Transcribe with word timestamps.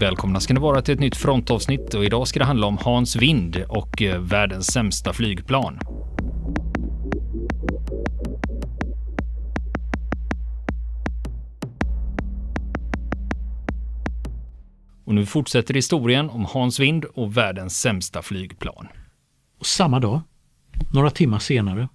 Välkomna 0.00 0.40
ska 0.40 0.54
ni 0.54 0.60
vara 0.60 0.82
till 0.82 0.94
ett 0.94 1.00
nytt 1.00 1.16
frontavsnitt 1.16 1.94
och 1.94 2.04
idag 2.04 2.28
ska 2.28 2.38
det 2.38 2.44
handla 2.44 2.66
om 2.66 2.78
Hans 2.78 3.16
Wind 3.16 3.64
och 3.68 4.02
eh, 4.02 4.20
världens 4.20 4.66
sämsta 4.66 5.12
flygplan. 5.12 5.78
Och 15.04 15.14
nu 15.14 15.26
fortsätter 15.26 15.74
historien 15.74 16.30
om 16.30 16.44
Hans 16.44 16.80
Wind 16.80 17.04
och 17.04 17.36
världens 17.36 17.80
sämsta 17.80 18.22
flygplan. 18.22 18.88
Och 19.58 19.66
samma 19.66 20.00
dag, 20.00 20.20
några 20.92 21.10
timmar 21.10 21.38
senare, 21.38 21.88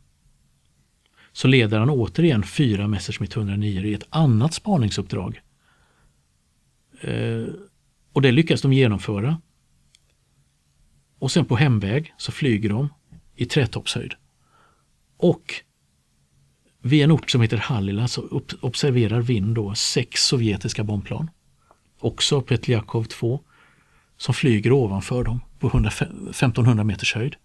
så 1.31 1.48
leder 1.48 1.80
han 1.80 1.90
återigen 1.90 2.44
fyra 2.44 2.88
Messerschmitt 2.88 3.35
109 3.35 3.81
i 3.81 3.94
ett 3.94 4.08
annat 4.09 4.53
spaningsuppdrag. 4.53 5.41
Eh, 7.02 7.45
och 8.16 8.22
det 8.22 8.32
lyckas 8.32 8.62
de 8.62 8.74
genomföra. 8.74 9.42
Och 11.20 11.32
sen 11.32 11.46
på 11.46 11.55
hemväg 11.55 12.14
så 12.18 12.32
flyger 12.32 12.70
de 12.70 12.90
i 13.36 13.46
trätoppshöjd. 13.46 14.14
Och 15.18 15.54
vid 16.82 17.04
en 17.04 17.12
ort 17.12 17.30
som 17.32 17.41
heter 17.41 17.58
Hallila 17.58 18.08
så 18.08 18.41
observerar 18.62 19.22
Vind 19.22 19.55
då 19.55 19.76
sex 19.76 20.22
sovjetiska 20.22 20.84
bombplan. 20.84 21.30
Också 22.00 22.41
Petljakov 22.41 23.04
2 23.04 23.44
som 24.18 24.34
flyger 24.34 24.72
ovanför 24.72 25.24
dem 25.24 25.40
på 25.60 25.68
100, 25.68 25.90
1500 25.90 26.84
meters 26.84 27.16
höjd. 27.16 27.36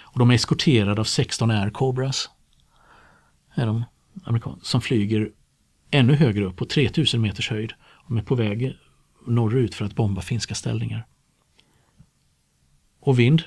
Och 0.00 0.18
de 0.18 0.30
är 0.30 0.34
eskorterade 0.34 1.00
av 1.00 1.04
16 1.04 1.50
Air 1.50 1.70
Cobras. 1.70 2.30
Är 3.54 3.66
de 3.66 3.84
som 4.62 4.80
flyger 4.80 5.30
ännu 5.90 6.14
högre 6.14 6.44
upp 6.44 6.56
på 6.56 6.64
3000 6.64 7.20
meters 7.20 7.50
höjd. 7.50 7.72
De 8.08 8.16
är 8.16 8.22
på 8.22 8.34
väg 8.34 8.78
norrut 9.28 9.74
för 9.74 9.84
att 9.84 9.94
bomba 9.94 10.20
finska 10.20 10.54
ställningar. 10.54 11.06
Och 13.00 13.18
Vind, 13.18 13.42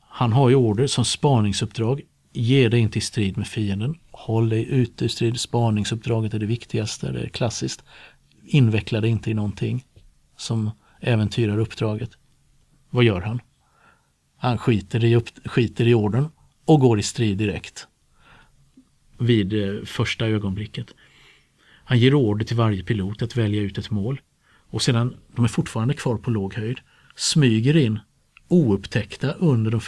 han 0.00 0.32
har 0.32 0.48
ju 0.48 0.54
order 0.54 0.86
som 0.86 1.04
spaningsuppdrag. 1.04 2.00
Ge 2.32 2.68
dig 2.68 2.80
inte 2.80 2.98
i 2.98 3.00
strid 3.00 3.38
med 3.38 3.46
fienden. 3.46 3.98
Håll 4.10 4.48
dig 4.48 4.68
ute 4.70 5.04
i 5.04 5.08
strid. 5.08 5.40
Spaningsuppdraget 5.40 6.34
är 6.34 6.38
det 6.38 6.46
viktigaste. 6.46 7.12
Det 7.12 7.20
är 7.20 7.28
klassiskt. 7.28 7.84
Inveckla 8.44 9.00
dig 9.00 9.10
inte 9.10 9.30
i 9.30 9.34
någonting 9.34 9.84
som 10.36 10.70
äventyrar 11.00 11.58
uppdraget. 11.58 12.10
Vad 12.90 13.04
gör 13.04 13.20
han? 13.20 13.40
Han 14.36 14.58
skiter 14.58 15.04
i, 15.04 15.16
upp, 15.16 15.28
skiter 15.44 15.88
i 15.88 15.94
orden 15.94 16.28
och 16.64 16.80
går 16.80 16.98
i 16.98 17.02
strid 17.02 17.38
direkt. 17.38 17.86
Vid 19.18 19.52
eh, 19.52 19.84
första 19.84 20.26
ögonblicket. 20.26 20.86
Han 21.84 21.98
ger 21.98 22.14
order 22.14 22.44
till 22.44 22.56
varje 22.56 22.84
pilot 22.84 23.22
att 23.22 23.36
välja 23.36 23.62
ut 23.62 23.78
ett 23.78 23.90
mål. 23.90 24.20
Och 24.70 24.82
sedan, 24.82 25.16
de 25.36 25.44
är 25.44 25.48
fortfarande 25.48 25.94
kvar 25.94 26.16
på 26.16 26.30
låg 26.30 26.54
höjd, 26.54 26.78
smyger 27.16 27.76
in 27.76 27.98
oupptäckta 28.48 29.32
under 29.32 29.70
de, 29.70 29.80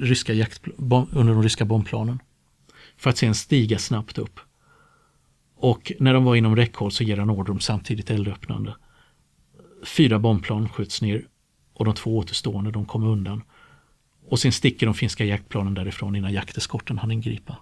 ryska, 0.00 0.32
jakt, 0.32 0.62
under 1.12 1.32
de 1.32 1.42
ryska 1.42 1.64
bombplanen. 1.64 2.18
För 2.96 3.10
att 3.10 3.18
sen 3.18 3.34
stiga 3.34 3.78
snabbt 3.78 4.18
upp. 4.18 4.40
Och 5.56 5.92
när 5.98 6.14
de 6.14 6.24
var 6.24 6.36
inom 6.36 6.56
räckhåll 6.56 6.92
så 6.92 7.04
ger 7.04 7.16
han 7.16 7.30
order 7.30 7.52
om 7.52 7.60
samtidigt 7.60 8.10
eldöppnande. 8.10 8.74
Fyra 9.84 10.18
bombplan 10.18 10.68
skjuts 10.68 11.02
ner 11.02 11.26
och 11.74 11.84
de 11.84 11.94
två 11.94 12.18
återstående 12.18 12.70
de 12.70 12.84
kommer 12.84 13.06
undan. 13.06 13.42
Och 14.26 14.38
sen 14.38 14.52
sticker 14.52 14.86
de 14.86 14.94
finska 14.94 15.24
jaktplanen 15.24 15.74
därifrån 15.74 16.16
innan 16.16 16.32
jakteskorten 16.32 16.98
hann 16.98 17.10
ingripa. 17.10 17.56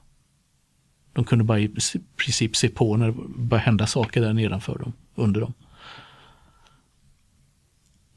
De 1.13 1.25
kunde 1.25 1.45
bara 1.45 1.61
i 1.61 1.69
princip 2.17 2.57
se 2.57 2.69
på 2.69 2.97
när 2.97 3.07
det 3.07 3.13
började 3.37 3.65
hända 3.65 3.87
saker 3.87 4.21
där 4.21 4.33
nedanför 4.33 4.79
dem, 4.79 4.93
under 5.15 5.41
dem. 5.41 5.55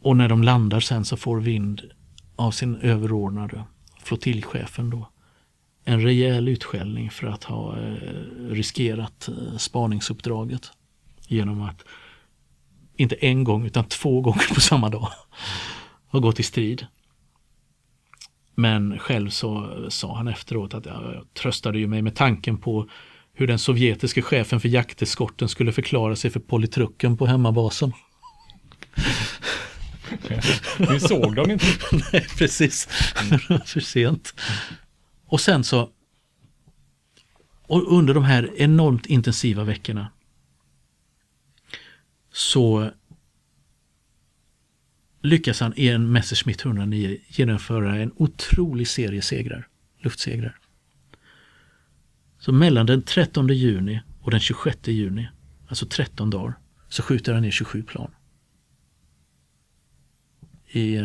Och 0.01 0.17
när 0.17 0.29
de 0.29 0.43
landar 0.43 0.79
sen 0.79 1.05
så 1.05 1.17
får 1.17 1.39
Vind 1.39 1.81
av 2.35 2.51
sin 2.51 2.75
överordnade 2.75 3.63
flottiljchefen 4.03 4.89
då 4.89 5.09
en 5.83 6.01
rejäl 6.01 6.47
utskällning 6.47 7.09
för 7.09 7.27
att 7.27 7.43
ha 7.43 7.77
eh, 7.77 7.93
riskerat 8.49 9.27
eh, 9.27 9.57
spaningsuppdraget 9.57 10.71
genom 11.27 11.61
att 11.61 11.83
inte 12.95 13.15
en 13.15 13.43
gång 13.43 13.65
utan 13.65 13.85
två 13.85 14.21
gånger 14.21 14.53
på 14.53 14.61
samma 14.61 14.89
dag 14.89 15.07
ha 16.07 16.19
gått 16.19 16.39
i 16.39 16.43
strid. 16.43 16.87
Men 18.55 18.99
själv 18.99 19.29
så 19.29 19.85
sa 19.89 20.17
han 20.17 20.27
efteråt 20.27 20.73
att 20.73 20.85
jag 20.85 21.25
tröstade 21.33 21.79
ju 21.79 21.87
mig 21.87 22.01
med 22.01 22.15
tanken 22.15 22.57
på 22.57 22.89
hur 23.33 23.47
den 23.47 23.59
sovjetiske 23.59 24.21
chefen 24.21 24.59
för 24.59 24.69
jakteskorten 24.69 25.49
skulle 25.49 25.71
förklara 25.71 26.15
sig 26.15 26.31
för 26.31 26.39
politrucken 26.39 27.17
på 27.17 27.25
hemmabasen. 27.25 27.91
Vi 30.89 30.99
såg 30.99 31.35
dem 31.35 31.51
inte. 31.51 31.65
Nej, 32.13 32.27
precis. 32.37 32.85
för 33.65 33.79
sent. 33.79 34.33
Och 35.25 35.41
sen 35.41 35.63
så 35.63 35.89
och 37.71 37.97
under 37.97 38.13
de 38.13 38.23
här 38.23 38.51
enormt 38.55 39.05
intensiva 39.05 39.63
veckorna 39.63 40.11
så 42.31 42.91
lyckas 45.21 45.59
han 45.59 45.73
i 45.75 45.87
en 45.87 46.11
Messerschmitt 46.11 46.65
109 46.65 47.17
genomföra 47.27 47.95
en 47.95 48.11
otrolig 48.15 48.87
serie 48.87 49.21
segrar, 49.21 49.67
luftsegrar. 49.99 50.59
Så 52.39 52.51
mellan 52.51 52.85
den 52.85 53.01
13 53.01 53.47
juni 53.47 54.01
och 54.21 54.31
den 54.31 54.39
26 54.39 54.87
juni, 54.87 55.29
alltså 55.67 55.85
13 55.85 56.29
dagar, 56.29 56.53
så 56.89 57.03
skjuter 57.03 57.33
han 57.33 57.41
ner 57.41 57.51
27 57.51 57.83
plan. 57.83 58.11
I, 60.71 60.99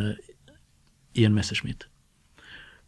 i 1.12 1.24
en 1.24 1.34
Messerschmitt. 1.34 1.86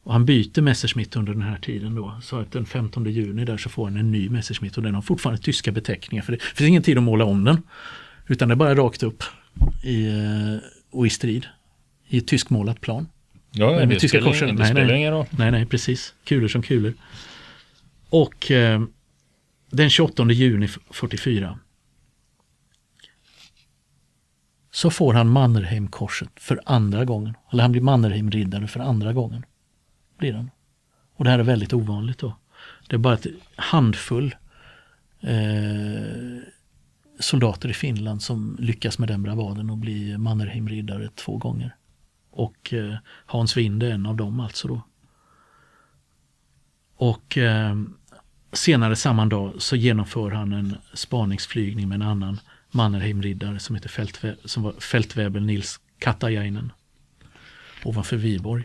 Och 0.03 0.13
han 0.13 0.25
byter 0.25 0.61
Messerschmitt 0.61 1.17
under 1.17 1.33
den 1.33 1.43
här 1.43 1.59
tiden 1.59 1.95
då. 1.95 2.21
Så 2.23 2.37
att 2.37 2.53
den 2.53 2.67
15 2.67 3.05
juni 3.05 3.45
där 3.45 3.57
så 3.57 3.69
får 3.69 3.85
han 3.85 3.97
en 3.97 4.13
ny 4.13 4.29
Messerschmitt 4.29 4.77
och 4.77 4.83
den 4.83 4.95
har 4.95 5.03
fortfarande 5.03 5.43
tyska 5.43 5.73
beteckningar. 5.73 6.23
För 6.23 6.33
det 6.33 6.43
finns 6.43 6.69
ingen 6.69 6.83
tid 6.83 6.97
att 6.99 7.03
måla 7.03 7.25
om 7.25 7.45
den. 7.45 7.63
Utan 8.27 8.49
det 8.49 8.55
är 8.55 8.57
bara 8.57 8.75
rakt 8.75 9.03
upp 9.03 9.25
i, 9.85 10.09
eh, 10.09 10.57
och 10.91 11.07
i 11.07 11.11
strid. 11.11 11.47
I 12.09 12.19
ett 12.19 12.27
tyskmålat 12.27 12.81
plan. 12.81 13.09
Ja, 13.51 13.71
med, 13.71 13.89
det 13.89 13.99
tyska 13.99 14.21
spelar, 14.21 14.75
nej, 14.87 15.11
roll. 15.11 15.27
Nej, 15.31 15.51
nej, 15.51 15.67
precis. 15.67 16.15
Kulor 16.25 16.49
som 16.49 16.63
kulor. 16.63 16.95
Och 18.09 18.51
eh, 18.51 18.83
den 19.71 19.91
28 19.91 20.33
juni 20.33 20.69
44 20.91 21.59
så 24.79 24.91
får 24.91 25.15
han 25.15 25.29
Mannerheimkorset 25.29 26.31
för 26.37 26.61
andra 26.67 27.05
gången. 27.05 27.35
Eller 27.53 27.63
han 27.63 27.73
blir 27.73 27.83
Mannerheimriddare 27.83 28.67
för 28.67 28.81
andra 28.81 29.13
gången. 29.13 29.45
Blir 30.19 30.33
han. 30.33 30.51
Och 31.17 31.25
det 31.25 31.31
här 31.31 31.39
är 31.39 31.43
väldigt 31.43 31.73
ovanligt 31.73 32.19
då. 32.19 32.37
Det 32.89 32.97
är 32.97 32.99
bara 32.99 33.15
ett 33.15 33.27
handfull 33.57 34.35
eh, 35.21 36.43
soldater 37.19 37.69
i 37.69 37.73
Finland 37.73 38.23
som 38.23 38.57
lyckas 38.61 38.99
med 38.99 39.09
den 39.09 39.23
bravaden 39.23 39.71
och 39.71 39.79
bli 39.79 40.19
Mannerheimriddare 40.19 41.09
två 41.15 41.37
gånger. 41.37 41.77
Och 42.31 42.73
eh, 42.73 42.95
Hans 43.27 43.57
Wind 43.57 43.83
är 43.83 43.91
en 43.91 44.07
av 44.07 44.17
dem 44.17 44.41
alltså 44.41 44.69
då. 44.69 44.83
Och 46.97 47.39
eh, 47.39 47.77
senare 48.53 48.97
samma 48.97 49.27
dag 49.27 49.53
så 49.59 49.77
genomför 49.77 50.31
han 50.31 50.53
en 50.53 50.77
spaningsflygning 50.95 51.89
med 51.89 51.97
en 51.97 52.09
annan 52.09 52.41
Mannerheimriddare 52.71 53.59
som 53.59 53.77
heter 53.77 53.89
fältve 53.89 54.37
som 54.45 54.63
var 54.63 54.73
fältväbel 54.73 55.43
Nils 55.43 55.81
Katajainen 55.99 56.73
ovanför 57.85 58.17
Viborg. 58.17 58.65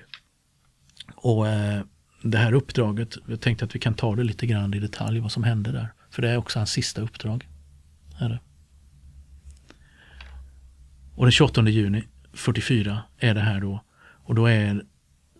Och 1.15 1.47
eh, 1.47 1.83
det 2.21 2.37
här 2.37 2.53
uppdraget, 2.53 3.17
jag 3.27 3.41
tänkte 3.41 3.65
att 3.65 3.75
vi 3.75 3.79
kan 3.79 3.93
ta 3.93 4.15
det 4.15 4.23
lite 4.23 4.45
grann 4.45 4.73
i 4.73 4.79
detalj 4.79 5.19
vad 5.19 5.31
som 5.31 5.43
hände 5.43 5.71
där. 5.71 5.93
För 6.09 6.21
det 6.21 6.29
är 6.29 6.37
också 6.37 6.59
hans 6.59 6.71
sista 6.71 7.01
uppdrag. 7.01 7.47
Är 8.19 8.29
det. 8.29 8.39
Och 11.15 11.25
den 11.25 11.31
28 11.31 11.69
juni 11.69 12.03
44 12.33 13.03
är 13.17 13.33
det 13.33 13.41
här 13.41 13.61
då. 13.61 13.83
Och 13.99 14.35
då 14.35 14.45
är 14.45 14.85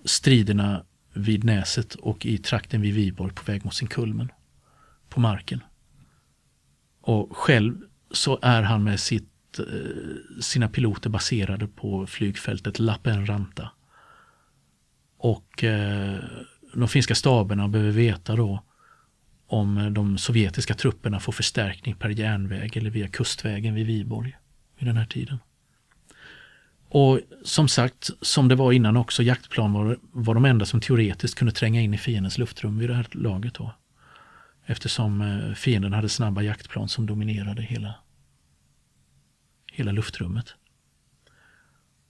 striderna 0.06 0.86
vid 1.14 1.44
Näset 1.44 1.96
och 1.96 2.26
i 2.26 2.38
trakten 2.38 2.82
vid 2.82 2.94
Viborg 2.94 3.34
på 3.34 3.52
väg 3.52 3.66
mot 3.66 3.74
sin 3.74 3.88
kulmen. 3.88 4.32
På 5.10 5.20
marken. 5.20 5.64
Och 7.02 7.38
själv 7.38 7.82
så 8.14 8.40
är 8.42 8.62
han 8.62 8.84
med 8.84 9.00
sitt, 9.00 9.60
eh, 9.60 10.42
sina 10.42 10.70
piloter 10.70 11.10
baserade 11.10 11.68
på 11.68 12.08
flygfältet 12.08 12.80
Lappenranta. 12.80 13.70
Och 15.18 15.64
eh, 15.64 16.20
de 16.74 16.88
finska 16.88 17.16
staberna 17.16 17.68
behöver 17.68 17.92
veta 17.92 18.36
då 18.36 18.64
om 19.48 19.94
de 19.94 20.18
sovjetiska 20.18 20.74
trupperna 20.74 21.20
får 21.20 21.32
förstärkning 21.32 21.96
per 21.96 22.10
järnväg 22.10 22.78
eller 22.78 22.90
via 22.90 23.08
kustvägen 23.08 23.76
vid 23.76 23.86
Viborg 23.86 24.38
vid 24.80 24.88
den 24.88 24.98
här 24.98 25.06
tiden. 25.06 25.40
Och 26.90 27.20
som 27.44 27.68
sagt, 27.68 28.10
som 28.22 28.48
det 28.48 28.56
var 28.56 28.72
innan 28.72 28.98
också, 28.98 29.24
jaktplan 29.24 29.74
var, 29.74 29.98
var 30.12 30.34
de 30.34 30.46
enda 30.46 30.66
som 30.66 30.82
teoretiskt 30.82 31.38
kunde 31.38 31.52
tränga 31.52 31.82
in 31.82 31.94
i 31.94 31.98
fiendens 31.98 32.38
luftrum 32.38 32.78
vid 32.78 32.90
det 32.90 32.96
här 32.96 33.08
laget. 33.12 33.54
Då. 33.54 33.74
Eftersom 34.66 35.22
eh, 35.22 35.54
fienden 35.54 35.94
hade 35.94 36.10
snabba 36.10 36.42
jaktplan 36.42 36.90
som 36.90 37.06
dominerade 37.06 37.62
hela, 37.62 37.96
hela 39.74 39.92
luftrummet. 39.92 40.56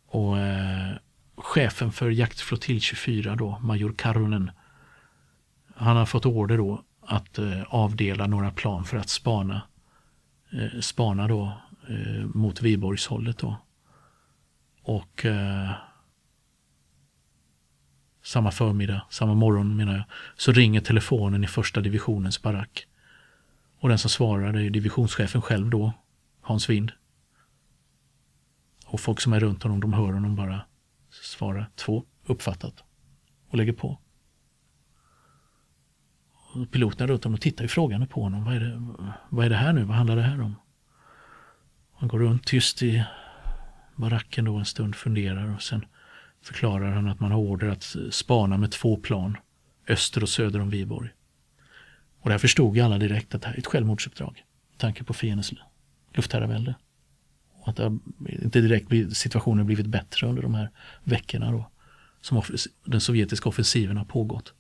Och 0.06 0.38
eh, 0.38 0.96
chefen 1.36 1.92
för 1.92 2.10
jaktflottilj 2.10 2.80
24 2.80 3.36
då, 3.36 3.60
major 3.62 3.94
Karunen, 3.98 4.52
han 5.76 5.98
har 5.98 6.06
fått 6.06 6.26
order 6.26 6.58
då 6.58 6.84
att 7.02 7.38
eh, 7.38 7.62
avdela 7.68 8.28
några 8.28 8.52
plan 8.52 8.86
för 8.86 8.98
att 8.98 9.10
spana, 9.10 9.62
eh, 10.52 10.80
spana 10.82 11.28
då, 11.28 11.58
eh, 11.90 12.26
mot 12.26 12.62
Viborgshållet. 12.62 13.38
Då. 13.38 13.58
Och 14.82 15.26
eh, 15.26 15.72
samma 18.24 18.52
förmiddag, 18.52 19.02
samma 19.10 19.34
morgon 19.34 19.76
menar 19.76 19.94
jag, 19.94 20.04
så 20.36 20.52
ringer 20.52 20.82
telefonen 20.82 21.44
i 21.44 21.48
första 21.48 21.82
divisionens 21.82 22.42
barack. 22.42 22.88
Och 23.80 23.90
den 23.90 23.98
som 23.98 24.10
svarar 24.10 24.54
är 24.54 24.70
divisionschefen 24.70 25.42
själv 25.42 25.70
då, 25.70 25.94
Hans 26.42 26.70
Wind. 26.70 26.92
Och 28.94 29.00
folk 29.00 29.22
som 29.22 29.34
är 29.34 29.40
runt 29.40 29.64
honom, 29.64 29.80
de 29.80 29.94
hör 29.94 30.14
honom 30.14 30.36
bara 30.36 30.62
svara 31.10 31.66
två, 31.76 32.04
uppfattat. 32.26 32.84
Och 33.50 33.58
lägger 33.58 33.74
på. 33.74 34.00
Och 36.34 36.72
piloterna 36.72 37.08
runt 37.08 37.24
honom 37.24 37.40
tittar 37.40 37.64
ju 37.64 37.68
frågande 37.68 38.08
på 38.08 38.24
honom. 38.24 38.46
Vad 38.46 38.56
är, 38.56 38.60
det, 38.60 38.96
vad 39.30 39.46
är 39.46 39.50
det 39.50 39.56
här 39.56 39.74
nu? 39.74 39.84
Vad 39.84 39.98
handlar 39.98 40.16
det 40.16 40.22
här 40.22 40.42
om? 40.42 40.56
Han 41.94 42.10
går 42.10 42.20
runt 42.20 42.46
tyst 42.46 42.84
i 42.84 43.04
baracken 43.96 44.46
då 44.46 44.56
en 44.56 44.66
stund, 44.66 44.96
funderar 44.96 45.56
och 45.56 45.62
sen 45.62 45.86
förklarar 46.42 46.92
han 46.92 47.08
att 47.08 47.20
man 47.20 47.32
har 47.32 47.40
order 47.40 47.68
att 47.68 47.96
spana 48.12 48.58
med 48.58 48.72
två 48.72 48.98
plan 48.98 49.38
öster 49.88 50.24
och 50.24 50.30
söder 50.30 50.60
om 50.60 50.70
Viborg. 50.70 51.10
Och 52.20 52.30
det 52.30 52.34
här 52.34 52.40
förstod 52.40 52.76
ju 52.76 52.82
alla 52.82 52.98
direkt 52.98 53.36
att 53.36 53.42
det 53.42 53.48
här 53.48 53.56
är 53.56 53.60
ett 53.60 53.68
självmordsuppdrag. 53.68 54.44
Med 54.70 54.80
tanke 54.80 55.04
på 55.04 55.14
fiendens 55.14 55.54
luftherravälde. 56.14 56.76
Och 57.64 57.70
att 57.70 57.76
det 57.76 58.00
inte 58.44 58.62
direkt 58.62 59.18
situationen 59.18 59.66
blivit 59.66 59.86
bättre 59.86 60.28
under 60.28 60.42
de 60.42 60.54
här 60.54 60.70
veckorna 61.04 61.52
då. 61.52 61.70
Som 62.22 62.42
den 62.86 63.02
sovjetiska 63.02 63.50
offensiven 63.50 63.98
har 63.98 64.06
pågått. 64.06 64.54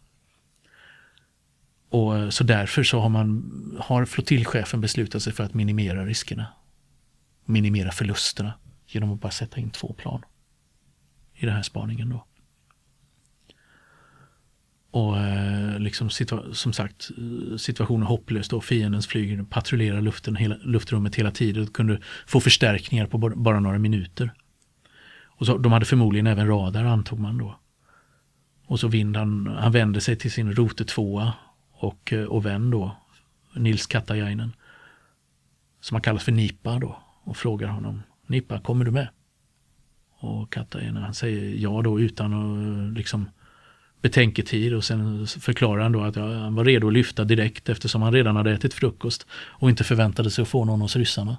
Och 1.89 2.17
eh, 2.17 2.29
så 2.29 2.43
därför 2.43 2.83
så 2.83 2.99
har, 2.99 3.09
man, 3.09 3.77
har 3.79 4.05
flottiljchefen 4.05 4.81
beslutat 4.81 5.23
sig 5.23 5.33
för 5.33 5.43
att 5.43 5.53
minimera 5.53 6.05
riskerna. 6.05 6.47
Minimera 7.45 7.91
förlusterna 7.91 8.53
genom 8.87 9.13
att 9.13 9.21
bara 9.21 9.31
sätta 9.31 9.59
in 9.59 9.69
två 9.69 9.93
plan 9.93 10.23
i 11.33 11.45
den 11.45 11.55
här 11.55 11.63
spaningen. 11.63 12.09
Då. 12.09 12.25
Och 14.93 15.17
eh, 15.17 15.79
liksom 15.79 16.09
som 16.53 16.73
sagt, 16.73 17.09
situationen 17.57 18.07
hopplös 18.07 18.53
och 18.53 18.63
Fiendens 18.63 19.07
flyg 19.07 19.49
patrullerar 19.49 20.01
luften, 20.01 20.35
hela, 20.35 20.55
luftrummet 20.55 21.15
hela 21.15 21.31
tiden 21.31 21.63
och 21.63 21.73
kunde 21.73 21.99
få 22.27 22.39
förstärkningar 22.39 23.05
på 23.05 23.17
bara 23.17 23.59
några 23.59 23.79
minuter. 23.79 24.33
Och 25.25 25.45
så, 25.45 25.57
de 25.57 25.71
hade 25.71 25.85
förmodligen 25.85 26.27
även 26.27 26.47
radar 26.47 26.83
antog 26.83 27.19
man 27.19 27.37
då. 27.37 27.59
Och 28.65 28.79
så 28.79 28.87
Vind 28.87 29.17
han, 29.17 29.47
han 29.47 29.71
vände 29.71 30.01
sig 30.01 30.15
till 30.15 30.31
sin 30.31 30.55
rote 30.55 30.85
tvåa 30.85 31.33
och, 31.71 32.13
eh, 32.13 32.25
och 32.25 32.45
vän 32.45 32.69
då, 32.69 32.97
Nils 33.55 33.87
Katajainen, 33.87 34.51
som 35.81 35.95
han 35.95 36.01
kallas 36.01 36.23
för 36.23 36.31
Nipa 36.31 36.79
då, 36.79 36.97
och 37.23 37.37
frågar 37.37 37.67
honom, 37.67 38.01
Nipa, 38.27 38.59
kommer 38.59 38.85
du 38.85 38.91
med? 38.91 39.07
Och 40.19 40.53
Katajainen 40.53 41.03
han 41.03 41.13
säger 41.13 41.55
ja 41.55 41.81
då 41.81 41.99
utan 41.99 42.33
att 42.33 42.87
eh, 42.87 42.97
liksom 42.97 43.29
betänketid 44.03 44.73
och 44.73 44.83
sen 44.83 45.27
förklarar 45.27 45.83
han 45.83 45.91
då 45.91 46.01
att 46.03 46.15
han 46.15 46.55
var 46.55 46.65
redo 46.65 46.87
att 46.87 46.93
lyfta 46.93 47.23
direkt 47.23 47.69
eftersom 47.69 48.01
han 48.01 48.13
redan 48.13 48.35
hade 48.35 48.51
ätit 48.51 48.73
frukost 48.73 49.27
och 49.33 49.69
inte 49.69 49.83
förväntade 49.83 50.31
sig 50.31 50.41
att 50.41 50.47
få 50.47 50.65
någon 50.65 50.81
hos 50.81 50.95
ryssarna. 50.95 51.37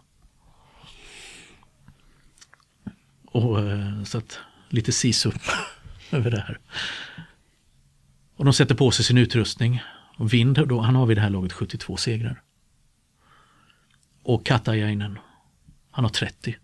Och 3.27 3.61
eh, 3.61 4.03
så 4.03 4.19
att 4.19 4.39
lite 4.69 4.93
sisu 4.93 5.31
över 6.11 6.31
det 6.31 6.41
här. 6.41 6.59
Och 8.37 8.45
de 8.45 8.55
sätter 8.55 8.75
på 8.75 8.91
sig 8.91 9.05
sin 9.05 9.19
utrustning. 9.19 9.83
Och 10.17 10.33
Vind, 10.33 10.69
då, 10.69 10.81
han 10.81 10.95
har 10.95 11.07
vid 11.07 11.17
det 11.17 11.21
här 11.21 11.31
laget 11.31 11.53
72 11.53 11.97
segrar. 11.97 12.43
Och 14.23 14.47
Katajainen, 14.47 15.19
han 15.91 16.05
har 16.05 16.11
30. 16.11 16.57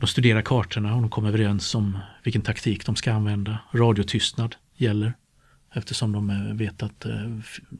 De 0.00 0.06
studerar 0.06 0.42
kartorna 0.42 0.94
och 0.94 1.00
de 1.00 1.10
kommer 1.10 1.28
överens 1.28 1.74
om 1.74 1.98
vilken 2.22 2.42
taktik 2.42 2.86
de 2.86 2.96
ska 2.96 3.12
använda. 3.12 3.58
Radiotystnad 3.72 4.56
gäller 4.76 5.14
eftersom 5.72 6.12
de 6.12 6.30
eh, 6.30 6.54
vet 6.54 6.82
att 6.82 7.04
eh, 7.04 7.38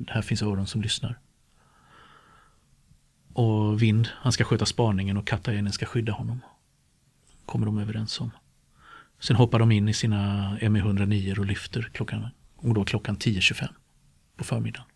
här 0.09 0.23
finns 0.23 0.43
öron 0.43 0.67
som 0.67 0.83
lyssnar. 0.83 1.19
Och 3.33 3.83
Vind, 3.83 4.09
han 4.13 4.33
ska 4.33 4.45
sköta 4.45 4.67
spaningen 4.67 5.17
och 5.17 5.27
Katajenen 5.27 5.73
ska 5.73 5.87
skydda 5.87 6.13
honom. 6.13 6.41
Kommer 7.47 7.67
de 7.67 7.79
överens 7.79 8.21
om. 8.21 8.31
Sen 9.21 9.37
hoppar 9.37 9.59
de 9.59 9.73
in 9.73 9.89
i 9.89 9.95
sina 9.95 10.57
ME109 10.59 11.39
och 11.39 11.47
lyfter 11.47 11.83
klockan, 11.93 12.27
och 12.57 12.75
då 12.75 12.85
klockan 12.85 13.17
10.25 13.17 13.69
på 14.37 14.45
förmiddagen. 14.45 14.87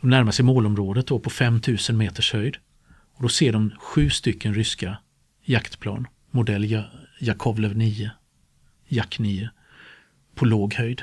De 0.00 0.10
närmar 0.10 0.32
sig 0.32 0.44
målområdet 0.44 1.06
då 1.06 1.18
på 1.18 1.30
5000 1.30 1.96
meters 1.96 2.32
höjd. 2.32 2.56
Och 3.22 3.28
då 3.28 3.32
ser 3.32 3.52
de 3.52 3.72
sju 3.78 4.10
stycken 4.10 4.54
ryska 4.54 4.98
jaktplan, 5.44 6.06
modell 6.30 6.84
Jakovlev 7.20 7.76
9, 7.76 8.10
Jak 8.88 9.18
9, 9.18 9.50
på 10.34 10.44
låg 10.44 10.74
höjd. 10.74 11.02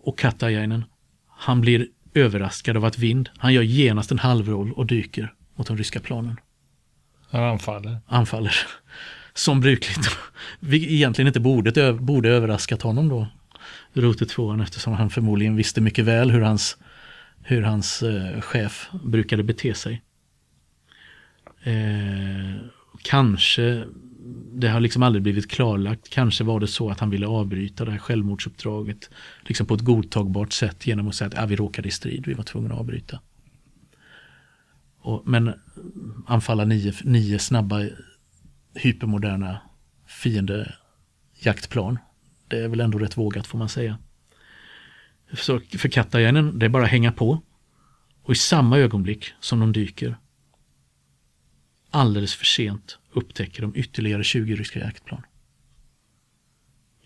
Och 0.00 0.18
Katajainen, 0.18 0.84
han 1.28 1.60
blir 1.60 1.88
överraskad 2.14 2.76
av 2.76 2.84
att 2.84 2.98
vind, 2.98 3.30
han 3.36 3.54
gör 3.54 3.62
genast 3.62 4.12
en 4.12 4.18
halvroll 4.18 4.72
och 4.72 4.86
dyker 4.86 5.34
mot 5.54 5.66
de 5.66 5.76
ryska 5.76 6.00
planen. 6.00 6.36
Han 7.30 7.42
anfaller. 7.42 7.98
Anfaller. 8.06 8.54
Som 9.34 9.60
brukligt. 9.60 10.08
Vi 10.60 10.94
egentligen 10.94 11.26
inte 11.26 11.40
borde, 11.40 11.92
borde 11.92 12.28
överraskat 12.28 12.82
honom 12.82 13.08
då. 13.08 13.26
Rotet 13.92 14.28
tvåan 14.28 14.60
eftersom 14.60 14.92
han 14.92 15.10
förmodligen 15.10 15.56
visste 15.56 15.80
mycket 15.80 16.04
väl 16.04 16.30
hur 16.30 16.40
hans, 16.40 16.76
hur 17.42 17.62
hans 17.62 18.02
eh, 18.02 18.40
chef 18.40 18.88
brukade 19.04 19.42
bete 19.42 19.74
sig. 19.74 20.02
Eh, 21.64 22.56
kanske, 23.02 23.84
det 24.52 24.68
har 24.68 24.80
liksom 24.80 25.02
aldrig 25.02 25.22
blivit 25.22 25.50
klarlagt, 25.50 26.10
kanske 26.10 26.44
var 26.44 26.60
det 26.60 26.66
så 26.66 26.90
att 26.90 27.00
han 27.00 27.10
ville 27.10 27.26
avbryta 27.26 27.84
det 27.84 27.90
här 27.90 27.98
självmordsuppdraget 27.98 29.10
liksom 29.42 29.66
på 29.66 29.74
ett 29.74 29.80
godtagbart 29.80 30.52
sätt 30.52 30.86
genom 30.86 31.08
att 31.08 31.14
säga 31.14 31.28
att 31.28 31.38
ah, 31.38 31.46
vi 31.46 31.56
råkade 31.56 31.88
i 31.88 31.90
strid, 31.90 32.26
vi 32.26 32.34
var 32.34 32.44
tvungna 32.44 32.74
att 32.74 32.80
avbryta. 32.80 33.20
Och, 34.98 35.22
men 35.24 35.48
eh, 35.48 35.54
anfalla 36.26 36.64
nio, 36.64 36.92
nio 37.04 37.38
snabba 37.38 37.88
hypermoderna 38.74 39.58
fiendejaktplan. 40.06 41.98
Det 42.48 42.58
är 42.58 42.68
väl 42.68 42.80
ändå 42.80 42.98
rätt 42.98 43.16
vågat 43.16 43.46
får 43.46 43.58
man 43.58 43.68
säga. 43.68 43.98
Så 45.32 45.60
för 45.60 45.88
Katajainen, 45.88 46.58
det 46.58 46.66
är 46.66 46.70
bara 46.70 46.84
att 46.84 46.90
hänga 46.90 47.12
på. 47.12 47.42
Och 48.22 48.32
i 48.32 48.36
samma 48.36 48.78
ögonblick 48.78 49.32
som 49.40 49.60
de 49.60 49.72
dyker 49.72 50.16
alldeles 51.94 52.34
för 52.34 52.44
sent 52.44 52.98
upptäcker 53.12 53.62
de 53.62 53.76
ytterligare 53.76 54.24
20 54.24 54.54
ryska 54.56 54.78
jaktplan. 54.78 55.22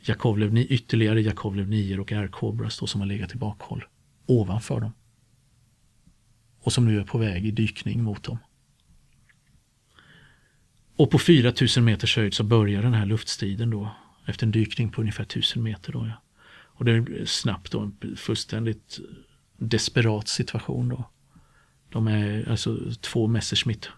Jakovlev, 0.01 0.57
ytterligare 0.59 1.21
Jakovlev 1.21 1.69
9 1.69 1.99
och 1.99 2.13
Air 2.13 2.29
Cobras 2.29 2.91
som 2.91 3.01
har 3.01 3.09
legat 3.09 3.35
i 3.35 3.39
bakhåll 3.39 3.85
ovanför 4.27 4.81
dem. 4.81 4.93
Och 6.61 6.73
som 6.73 6.85
nu 6.85 7.01
är 7.01 7.05
på 7.05 7.19
väg 7.19 7.47
i 7.47 7.51
dykning 7.51 8.03
mot 8.03 8.23
dem. 8.23 8.39
Och 10.97 11.11
på 11.11 11.19
4000 11.19 11.85
meters 11.85 12.17
höjd 12.17 12.35
så 12.35 12.45
börjar 12.45 12.83
den 12.83 12.95
här 12.95 13.07
luftstriden 13.07 13.71
då 13.71 13.91
efter 14.27 14.47
en 14.47 14.53
dykning 14.53 14.91
på 14.91 15.01
ungefär 15.01 15.25
1000 15.25 15.63
meter. 15.63 15.93
Då, 15.93 16.07
ja. 16.07 16.23
Och 16.51 16.85
det 16.85 16.93
är 16.93 17.25
snabbt 17.25 17.73
då 17.73 17.81
en 17.81 18.17
fullständigt 18.17 18.99
desperat 19.57 20.29
situation 20.29 20.89
då. 20.89 21.11
De 21.89 22.09
är 22.09 22.49
alltså 22.51 22.79
två 23.01 23.27
Messerschmitt 23.27 23.91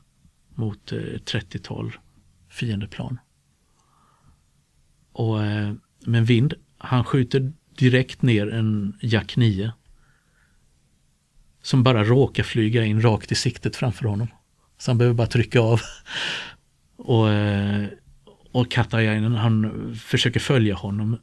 mot 0.54 0.92
eh, 0.92 0.99
30-tal 0.99 1.92
fiendeplan. 2.49 3.19
Och, 5.12 5.45
eh, 5.45 5.75
men 6.04 6.25
Vind, 6.25 6.54
han 6.78 7.04
skjuter 7.04 7.52
direkt 7.78 8.23
ner 8.23 8.50
en 8.50 8.99
Jack 9.00 9.37
9 9.37 9.73
som 11.62 11.83
bara 11.83 12.04
råkar 12.04 12.42
flyga 12.42 12.85
in 12.85 13.02
rakt 13.02 13.33
i 13.33 13.35
siktet 13.35 13.76
framför 13.76 14.04
honom. 14.04 14.28
Så 14.78 14.90
han 14.90 14.99
behöver 14.99 15.14
bara 15.14 15.26
trycka 15.26 15.61
av. 15.61 15.80
Och, 16.97 17.30
eh, 17.30 17.88
och 18.52 18.71
Katajainen 18.71 19.35
han 19.35 19.95
försöker 19.95 20.40
följa 20.40 20.75
honom 20.75 21.19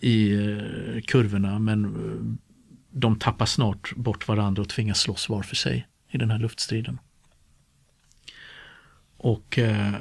i 0.00 0.32
eh, 0.32 1.00
kurvorna 1.06 1.58
men 1.58 1.84
eh, 1.84 2.38
de 2.90 3.18
tappar 3.18 3.46
snart 3.46 3.96
bort 3.96 4.28
varandra 4.28 4.62
och 4.62 4.68
tvingas 4.68 5.00
slåss 5.00 5.28
var 5.28 5.42
för 5.42 5.56
sig 5.56 5.88
i 6.10 6.18
den 6.18 6.30
här 6.30 6.38
luftstriden. 6.38 6.98
Och 9.18 9.58
eh, 9.58 9.94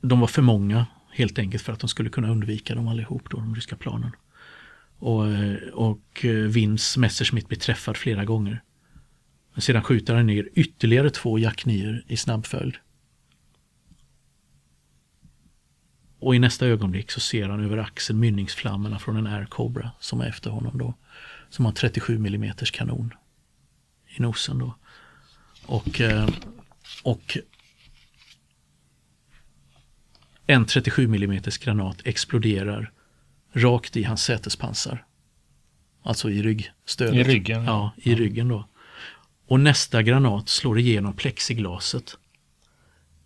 de 0.00 0.20
var 0.20 0.26
för 0.26 0.42
många 0.42 0.86
helt 1.10 1.38
enkelt 1.38 1.62
för 1.62 1.72
att 1.72 1.80
de 1.80 1.88
skulle 1.88 2.10
kunna 2.10 2.30
undvika 2.30 2.74
dem 2.74 2.88
allihop, 2.88 3.30
då, 3.30 3.36
de 3.36 3.54
ryska 3.54 3.76
planen. 3.76 4.10
Och, 4.98 5.28
eh, 5.28 5.68
och 5.72 6.24
eh, 6.24 6.30
Vins 6.30 6.96
Messerschmitt 6.96 7.48
blir 7.48 7.58
träffad 7.58 7.96
flera 7.96 8.24
gånger. 8.24 8.62
Men 9.52 9.62
sedan 9.62 9.82
skjuter 9.82 10.14
han 10.14 10.26
ner 10.26 10.48
ytterligare 10.54 11.10
två 11.10 11.38
Jack 11.38 11.66
i 12.06 12.16
snabb 12.16 12.46
följd. 12.46 12.76
och 16.22 16.34
i 16.34 16.38
nästa 16.38 16.66
ögonblick 16.66 17.10
så 17.10 17.20
ser 17.20 17.48
han 17.48 17.64
över 17.64 17.76
axeln 17.76 18.20
mynningsflammorna 18.20 18.98
från 18.98 19.16
en 19.16 19.26
Air 19.26 19.44
Cobra 19.44 19.90
som 20.00 20.20
är 20.20 20.28
efter 20.28 20.50
honom 20.50 20.78
då. 20.78 20.94
Som 21.50 21.64
har 21.64 21.72
37 21.72 22.16
mm 22.16 22.52
kanon 22.72 23.14
i 24.16 24.22
nosen 24.22 24.58
då. 24.58 24.74
Och, 25.66 26.00
eh, 26.00 26.28
och 27.02 27.38
en 30.46 30.66
37 30.66 31.04
mm 31.04 31.42
granat 31.60 31.96
exploderar 32.04 32.92
rakt 33.52 33.96
i 33.96 34.02
hans 34.02 34.22
sätespansar. 34.22 35.04
Alltså 36.02 36.30
i 36.30 36.42
ryggstödet. 36.42 37.14
I 37.14 37.22
ryggen? 37.22 37.64
Ja, 37.64 37.90
i 37.96 38.14
ryggen 38.14 38.48
då. 38.48 38.68
Och 39.46 39.60
nästa 39.60 40.02
granat 40.02 40.48
slår 40.48 40.78
igenom 40.78 41.12
plexiglaset 41.12 42.16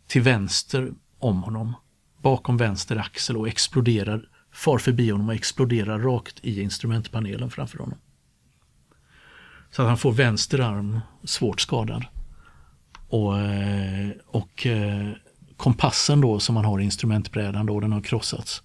till 0.06 0.23
vänster 0.23 0.92
om 1.18 1.42
honom, 1.42 1.75
bakom 2.23 2.56
vänster 2.56 2.97
axel 2.97 3.37
och 3.37 3.49
exploderar, 3.49 4.28
far 4.52 4.78
förbi 4.78 5.11
honom 5.11 5.28
och 5.28 5.35
exploderar 5.35 5.99
rakt 5.99 6.38
i 6.42 6.62
instrumentpanelen 6.62 7.50
framför 7.50 7.78
honom. 7.78 7.99
Så 9.71 9.83
att 9.83 9.88
han 9.88 9.99
får 9.99 10.12
vänster 10.12 10.59
arm 10.59 11.00
svårt 11.25 11.61
skadad. 11.61 12.04
Och, 13.08 13.38
eh, 13.38 14.10
och 14.26 14.66
eh, 14.66 15.10
kompassen 15.56 16.20
då 16.20 16.40
som 16.40 16.54
man 16.54 16.64
har 16.64 16.80
i 16.80 16.84
instrumentbrädan 16.84 17.66
då, 17.66 17.80
den 17.80 17.92
har 17.92 18.00
krossats 18.00 18.62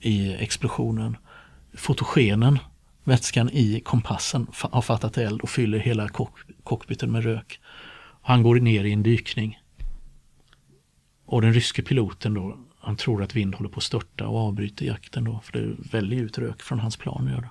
i 0.00 0.34
explosionen. 0.34 1.16
Fotogenen, 1.74 2.58
vätskan 3.04 3.50
i 3.52 3.80
kompassen, 3.80 4.46
har 4.52 4.82
fattat 4.82 5.18
eld 5.18 5.40
och 5.40 5.50
fyller 5.50 5.78
hela 5.78 6.08
cockpiten 6.64 7.12
med 7.12 7.24
rök. 7.24 7.60
Han 8.22 8.42
går 8.42 8.56
ner 8.56 8.84
i 8.84 8.92
en 8.92 9.02
dykning. 9.02 9.58
Och 11.26 11.42
den 11.42 11.54
ryske 11.54 11.82
piloten 11.82 12.34
då, 12.34 12.58
han 12.80 12.96
tror 12.96 13.22
att 13.22 13.36
vind 13.36 13.54
håller 13.54 13.70
på 13.70 13.76
att 13.76 13.82
störta 13.82 14.28
och 14.28 14.38
avbryter 14.38 14.86
jakten 14.86 15.24
då, 15.24 15.40
för 15.44 15.52
det 15.52 15.74
väljer 15.92 16.22
ut 16.22 16.38
rök 16.38 16.62
från 16.62 16.80
hans 16.80 16.96
plan. 16.96 17.28
Gör 17.30 17.40
det. 17.40 17.50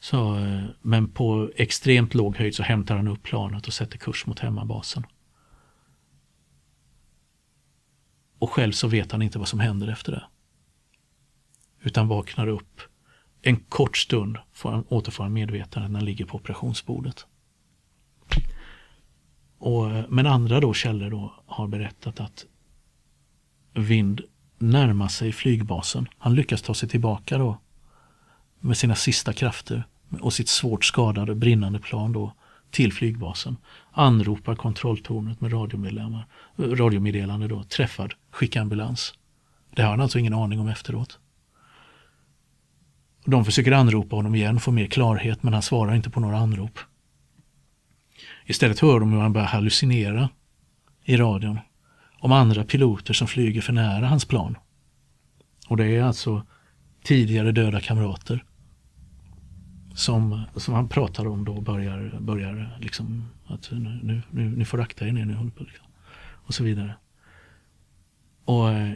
Så, 0.00 0.36
eh, 0.36 0.64
men 0.82 1.08
på 1.08 1.50
extremt 1.56 2.14
låg 2.14 2.36
höjd 2.36 2.54
så 2.54 2.62
hämtar 2.62 2.96
han 2.96 3.08
upp 3.08 3.22
planet 3.22 3.66
och 3.66 3.72
sätter 3.72 3.98
kurs 3.98 4.26
mot 4.26 4.38
hemmabasen. 4.38 5.06
Och 8.40 8.50
själv 8.50 8.72
så 8.72 8.88
vet 8.88 9.12
han 9.12 9.22
inte 9.22 9.38
vad 9.38 9.48
som 9.48 9.60
händer 9.60 9.88
efter 9.88 10.12
det. 10.12 10.24
Utan 11.82 12.08
vaknar 12.08 12.46
upp. 12.46 12.80
En 13.42 13.56
kort 13.56 13.96
stund 13.96 14.38
får 14.52 14.70
han, 14.70 14.84
återfår 14.88 15.24
han 15.24 15.32
medvetandet 15.32 15.90
när 15.90 15.98
han 15.98 16.04
ligger 16.04 16.24
på 16.24 16.36
operationsbordet. 16.36 17.26
Och, 19.58 19.90
eh, 19.90 20.04
men 20.08 20.26
andra 20.26 20.60
då 20.60 20.74
källor 20.74 21.10
då 21.10 21.34
har 21.46 21.68
berättat 21.68 22.20
att 22.20 22.46
Vind 23.74 24.20
närmar 24.58 25.08
sig 25.08 25.32
flygbasen. 25.32 26.08
Han 26.18 26.34
lyckas 26.34 26.62
ta 26.62 26.74
sig 26.74 26.88
tillbaka 26.88 27.38
då 27.38 27.58
med 28.60 28.76
sina 28.76 28.94
sista 28.94 29.32
krafter 29.32 29.84
och 30.20 30.32
sitt 30.32 30.48
svårt 30.48 30.84
skadade 30.84 31.34
brinnande 31.34 31.78
plan 31.78 32.12
då 32.12 32.32
till 32.70 32.92
flygbasen. 32.92 33.56
Anropar 33.92 34.54
kontrolltornet 34.54 35.40
med 35.40 35.52
eh, 35.52 35.58
radiomeddelande 36.56 37.48
då, 37.48 37.62
träffad, 37.62 38.14
skicka 38.30 38.60
ambulans. 38.60 39.14
Det 39.76 39.82
har 39.82 39.90
han 39.90 40.00
alltså 40.00 40.18
ingen 40.18 40.34
aning 40.34 40.60
om 40.60 40.68
efteråt. 40.68 41.18
De 43.24 43.44
försöker 43.44 43.72
anropa 43.72 44.16
honom 44.16 44.34
igen, 44.34 44.60
få 44.60 44.70
mer 44.70 44.86
klarhet, 44.86 45.42
men 45.42 45.52
han 45.52 45.62
svarar 45.62 45.94
inte 45.94 46.10
på 46.10 46.20
några 46.20 46.38
anrop. 46.38 46.78
Istället 48.46 48.80
hör 48.80 49.00
de 49.00 49.12
hur 49.12 49.20
han 49.20 49.32
börjar 49.32 49.46
hallucinera 49.46 50.28
i 51.04 51.16
radion 51.16 51.58
om 52.18 52.32
andra 52.32 52.64
piloter 52.64 53.14
som 53.14 53.28
flyger 53.28 53.60
för 53.60 53.72
nära 53.72 54.06
hans 54.06 54.24
plan. 54.24 54.56
Och 55.68 55.76
det 55.76 55.96
är 55.96 56.02
alltså 56.02 56.46
tidigare 57.04 57.52
döda 57.52 57.80
kamrater 57.80 58.44
som, 60.00 60.42
som 60.56 60.74
han 60.74 60.88
pratar 60.88 61.26
om 61.26 61.44
då 61.44 61.60
börjar, 61.60 62.18
börjar 62.20 62.78
liksom 62.80 63.28
att 63.46 63.70
nu, 63.70 64.22
nu, 64.30 64.48
nu 64.56 64.64
får 64.64 64.80
akta 64.80 65.06
er 65.06 65.12
ner 65.12 65.24
nu 65.24 65.34
håller 65.34 65.50
på 65.50 65.64
liksom. 65.64 65.86
och 66.22 66.54
så 66.54 66.64
vidare. 66.64 66.94
Och 68.44 68.70
eh, 68.70 68.92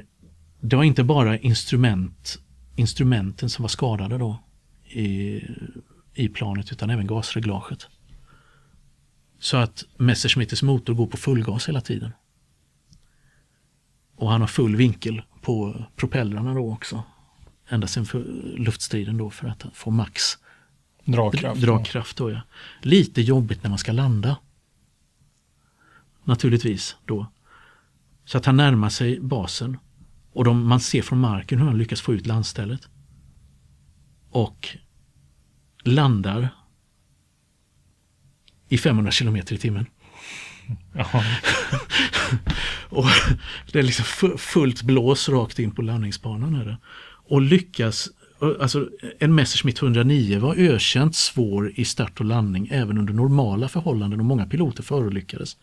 det 0.60 0.76
var 0.76 0.84
inte 0.84 1.04
bara 1.04 1.38
instrument, 1.38 2.38
instrumenten 2.76 3.50
som 3.50 3.62
var 3.62 3.68
skadade 3.68 4.18
då 4.18 4.38
i, 4.84 5.42
i 6.14 6.28
planet 6.28 6.72
utan 6.72 6.90
även 6.90 7.06
gasreglaget. 7.06 7.86
Så 9.38 9.56
att 9.56 9.84
Messerschmitts 9.96 10.62
motor 10.62 10.94
går 10.94 11.06
på 11.06 11.16
fullgas 11.16 11.68
hela 11.68 11.80
tiden. 11.80 12.12
Och 14.16 14.30
han 14.30 14.40
har 14.40 14.48
full 14.48 14.76
vinkel 14.76 15.22
på 15.40 15.84
propellrarna 15.96 16.54
då 16.54 16.72
också. 16.72 17.02
Ända 17.68 17.86
sedan 17.86 18.06
luftstriden 18.56 19.18
då 19.18 19.30
för 19.30 19.48
att 19.48 19.66
få 19.72 19.90
max 19.90 20.38
Dragkraft. 21.04 21.60
Dragkraft 21.60 22.16
då 22.16 22.30
ja. 22.30 22.40
Lite 22.82 23.22
jobbigt 23.22 23.62
när 23.62 23.70
man 23.70 23.78
ska 23.78 23.92
landa. 23.92 24.36
Naturligtvis 26.24 26.96
då. 27.04 27.26
Så 28.24 28.38
att 28.38 28.46
han 28.46 28.56
närmar 28.56 28.88
sig 28.88 29.20
basen 29.20 29.78
och 30.32 30.44
de, 30.44 30.66
man 30.66 30.80
ser 30.80 31.02
från 31.02 31.18
marken 31.18 31.58
hur 31.58 31.66
han 31.66 31.78
lyckas 31.78 32.00
få 32.00 32.14
ut 32.14 32.26
landstället. 32.26 32.88
Och 34.30 34.68
landar 35.82 36.48
i 38.68 38.78
500 38.78 39.12
kilometer 39.12 39.54
i 39.54 39.58
timmen. 39.58 39.86
och 42.88 43.06
det 43.72 43.78
är 43.78 43.82
liksom 43.82 44.04
fullt 44.38 44.82
blås 44.82 45.28
rakt 45.28 45.58
in 45.58 45.70
på 45.70 45.82
landningsbanan. 45.82 46.54
Är 46.54 46.64
det. 46.64 46.78
Och 47.26 47.40
lyckas 47.40 48.08
Alltså, 48.44 48.88
en 49.18 49.34
Messerschmitt 49.34 49.82
109 49.82 50.38
var 50.38 50.54
ökänt 50.54 51.16
svår 51.16 51.72
i 51.74 51.84
start 51.84 52.20
och 52.20 52.26
landning 52.26 52.68
även 52.70 52.98
under 52.98 53.12
normala 53.12 53.68
förhållanden 53.68 54.20
och 54.20 54.26
många 54.26 54.46
piloter 54.46 54.82
förolyckades. 54.82 55.56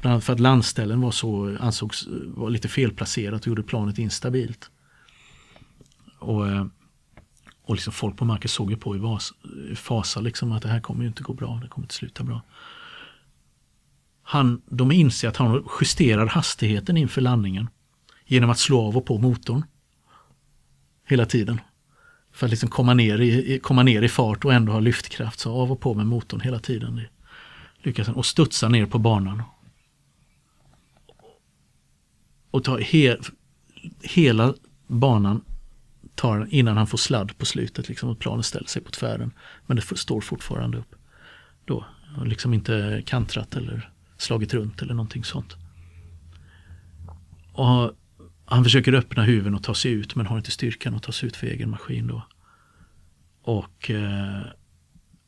Bland 0.00 0.12
annat 0.12 0.24
för 0.24 0.32
att 0.32 0.40
landställen 0.40 1.00
var 1.00 1.10
så, 1.10 1.56
ansågs 1.60 2.08
vara 2.26 2.48
lite 2.48 2.68
felplacerat 2.68 3.40
och 3.40 3.46
gjorde 3.46 3.62
planet 3.62 3.98
instabilt. 3.98 4.70
Och, 6.18 6.48
eh, 6.48 6.66
och 7.62 7.74
liksom 7.74 7.92
folk 7.92 8.16
på 8.16 8.24
marken 8.24 8.48
såg 8.48 8.70
ju 8.70 8.76
på 8.76 8.96
i, 8.96 8.98
vas, 8.98 9.32
i 9.72 9.74
fasa 9.74 10.20
liksom 10.20 10.52
att 10.52 10.62
det 10.62 10.68
här 10.68 10.80
kommer 10.80 11.02
ju 11.02 11.08
inte 11.08 11.22
gå 11.22 11.32
bra, 11.32 11.58
det 11.62 11.68
kommer 11.68 11.84
inte 11.84 11.94
sluta 11.94 12.24
bra. 12.24 12.42
Han, 14.22 14.62
de 14.66 14.92
inser 14.92 15.28
att 15.28 15.36
han 15.36 15.64
justerar 15.80 16.26
hastigheten 16.26 16.96
inför 16.96 17.20
landningen 17.20 17.68
genom 18.26 18.50
att 18.50 18.58
slå 18.58 18.80
av 18.80 18.96
och 18.96 19.06
på 19.06 19.18
motorn 19.18 19.64
hela 21.06 21.26
tiden. 21.26 21.60
För 22.38 22.46
att 22.46 22.50
liksom 22.50 22.68
komma, 22.68 22.94
ner 22.94 23.20
i, 23.20 23.58
komma 23.62 23.82
ner 23.82 24.02
i 24.02 24.08
fart 24.08 24.44
och 24.44 24.54
ändå 24.54 24.72
ha 24.72 24.80
lyftkraft. 24.80 25.40
Så 25.40 25.52
av 25.52 25.72
och 25.72 25.80
på 25.80 25.94
med 25.94 26.06
motorn 26.06 26.40
hela 26.40 26.58
tiden. 26.58 27.00
Lyckas 27.82 28.06
han. 28.06 28.16
Och 28.16 28.26
studsa 28.26 28.68
ner 28.68 28.86
på 28.86 28.98
banan. 28.98 29.42
Och 32.50 32.64
ta 32.64 32.78
he, 32.78 33.16
hela 34.02 34.54
banan 34.86 35.44
tar 36.14 36.48
innan 36.50 36.76
han 36.76 36.86
får 36.86 36.98
sladd 36.98 37.38
på 37.38 37.46
slutet. 37.46 37.88
Liksom, 37.88 38.08
och 38.08 38.18
planet 38.18 38.46
ställer 38.46 38.68
sig 38.68 38.82
på 38.82 38.90
tvären. 38.90 39.32
Men 39.66 39.76
det 39.76 39.82
står 39.82 40.20
fortfarande 40.20 40.78
upp. 40.78 40.94
Då. 41.64 41.84
Och 42.18 42.26
liksom 42.26 42.54
inte 42.54 43.02
kantrat 43.06 43.56
eller 43.56 43.92
slagit 44.16 44.54
runt 44.54 44.82
eller 44.82 44.94
någonting 44.94 45.24
sånt. 45.24 45.56
Och 47.52 47.92
han 48.50 48.64
försöker 48.64 48.92
öppna 48.92 49.22
huven 49.22 49.54
och 49.54 49.62
ta 49.62 49.74
sig 49.74 49.92
ut 49.92 50.14
men 50.14 50.26
har 50.26 50.36
inte 50.36 50.50
styrkan 50.50 50.94
att 50.94 51.02
ta 51.02 51.12
sig 51.12 51.26
ut 51.26 51.36
för 51.36 51.46
egen 51.46 51.70
maskin 51.70 52.06
då. 52.06 52.22
Och 53.42 53.90
eh, 53.90 54.42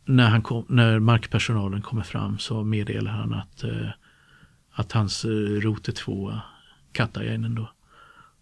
när, 0.05 0.29
han 0.29 0.43
kom, 0.43 0.67
när 0.69 0.99
markpersonalen 0.99 1.83
kommer 1.83 2.03
fram 2.03 2.39
så 2.39 2.65
meddelar 2.65 3.11
han 3.11 3.35
att, 3.35 3.65
eh, 3.65 3.89
att 4.71 4.93
hans 4.93 5.25
eh, 5.25 5.29
rote 5.61 5.93
2, 5.93 6.33
Katajainen 6.93 7.55
då, 7.55 7.71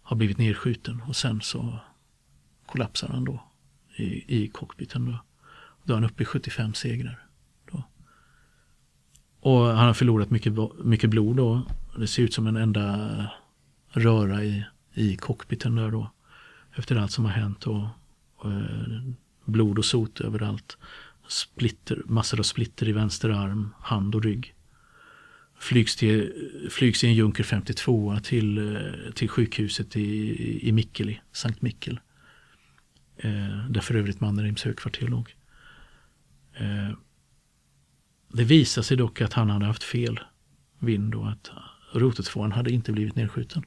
har 0.03 0.15
blivit 0.15 0.37
nedskjuten 0.37 1.01
och 1.07 1.15
sen 1.15 1.41
så 1.41 1.79
kollapsar 2.65 3.07
han 3.07 3.25
då 3.25 3.43
i, 3.95 4.43
i 4.43 4.47
cockpiten. 4.47 5.05
Då. 5.05 5.19
då 5.83 5.93
är 5.93 5.95
han 5.95 6.09
uppe 6.09 6.23
i 6.23 6.25
75 6.25 6.73
segrar. 6.73 7.25
Då. 7.71 7.83
Och 9.39 9.65
han 9.65 9.87
har 9.87 9.93
förlorat 9.93 10.29
mycket, 10.29 10.53
mycket 10.83 11.09
blod 11.09 11.37
då. 11.37 11.61
Det 11.97 12.07
ser 12.07 12.23
ut 12.23 12.33
som 12.33 12.47
en 12.47 12.57
enda 12.57 13.09
röra 13.89 14.43
i, 14.43 14.65
i 14.93 15.15
cockpiten 15.17 15.75
där 15.75 15.91
då. 15.91 16.11
Efter 16.75 16.95
allt 16.95 17.11
som 17.11 17.25
har 17.25 17.31
hänt 17.31 17.67
och, 17.67 17.87
och 18.35 18.51
eh, 18.51 19.01
blod 19.45 19.77
och 19.77 19.85
sot 19.85 20.21
överallt. 20.21 20.77
Splitter, 21.27 22.01
massor 22.05 22.39
av 22.39 22.43
splitter 22.43 22.89
i 22.89 22.91
vänster 22.91 23.29
arm, 23.29 23.73
hand 23.81 24.15
och 24.15 24.23
rygg. 24.23 24.55
Flygs, 25.59 25.95
till, 25.95 26.33
flygs 26.71 27.03
i 27.03 27.07
en 27.07 27.13
Junker 27.13 27.43
52 27.43 28.17
till, 28.23 28.75
eh, 28.75 29.11
till 29.13 29.29
sjukhuset 29.29 29.95
i, 29.95 30.69
i 30.69 30.71
Mikkeli, 30.71 31.21
Sankt 31.31 31.61
Mikkel. 31.61 31.99
Eh, 33.17 33.69
där 33.69 33.81
för 33.81 33.95
övrigt 33.95 34.19
Mannerheims 34.19 34.63
högkvarter 34.63 35.07
låg. 35.07 35.35
Eh, 36.53 36.97
det 38.33 38.43
visade 38.43 38.85
sig 38.85 38.97
dock 38.97 39.21
att 39.21 39.33
han 39.33 39.49
hade 39.49 39.65
haft 39.65 39.83
fel 39.83 40.19
vind 40.79 41.15
och 41.15 41.29
att 41.29 41.51
rotet 41.93 42.27
hade 42.27 42.71
inte 42.71 42.91
blivit 42.91 43.15
nedskjuten 43.15 43.63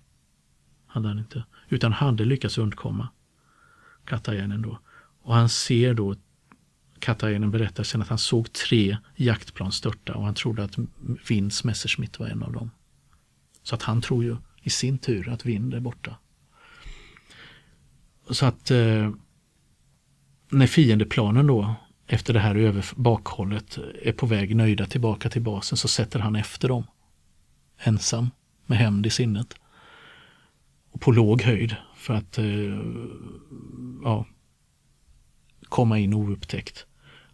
hade 0.92 1.08
han 1.08 1.18
inte. 1.18 1.44
Utan 1.68 1.92
hade 1.92 2.24
lyckats 2.24 2.58
undkomma 2.58 3.08
Katainen 4.04 4.62
då. 4.62 4.78
Och 5.22 5.34
han 5.34 5.48
ser 5.48 5.94
då, 5.94 6.14
Katainen 6.98 7.50
berättar 7.50 7.84
sen 7.84 8.02
att 8.02 8.08
han 8.08 8.18
såg 8.18 8.52
tre 8.52 8.96
jaktplan 9.16 9.72
störta 9.72 10.14
och 10.14 10.24
han 10.24 10.34
trodde 10.34 10.64
att 10.64 10.78
Vinds 11.28 11.64
Messerschmitt 11.64 12.18
var 12.18 12.26
en 12.26 12.42
av 12.42 12.52
dem. 12.52 12.70
Så 13.62 13.74
att 13.74 13.82
han 13.82 14.02
tror 14.02 14.24
ju 14.24 14.36
i 14.62 14.70
sin 14.70 14.98
tur 14.98 15.28
att 15.28 15.46
Vind 15.46 15.74
är 15.74 15.80
borta. 15.80 16.16
Så 18.30 18.46
att 18.46 18.70
eh, 18.70 19.10
när 20.48 20.66
fiendeplanen 20.66 21.46
då 21.46 21.74
efter 22.06 22.34
det 22.34 22.40
här 22.40 22.54
över 22.54 22.86
bakhållet 22.96 23.78
är 24.02 24.12
på 24.12 24.26
väg 24.26 24.56
nöjda 24.56 24.86
tillbaka 24.86 25.30
till 25.30 25.42
basen 25.42 25.78
så 25.78 25.88
sätter 25.88 26.18
han 26.18 26.36
efter 26.36 26.68
dem. 26.68 26.84
Ensam, 27.78 28.30
med 28.66 28.78
hämnd 28.78 29.06
i 29.06 29.10
sinnet. 29.10 29.54
Och 30.92 31.00
på 31.00 31.12
låg 31.12 31.42
höjd 31.42 31.76
för 31.96 32.14
att 32.14 32.38
eh, 32.38 32.44
ja, 34.04 34.26
komma 35.68 35.98
in 35.98 36.14
oupptäckt. 36.14 36.86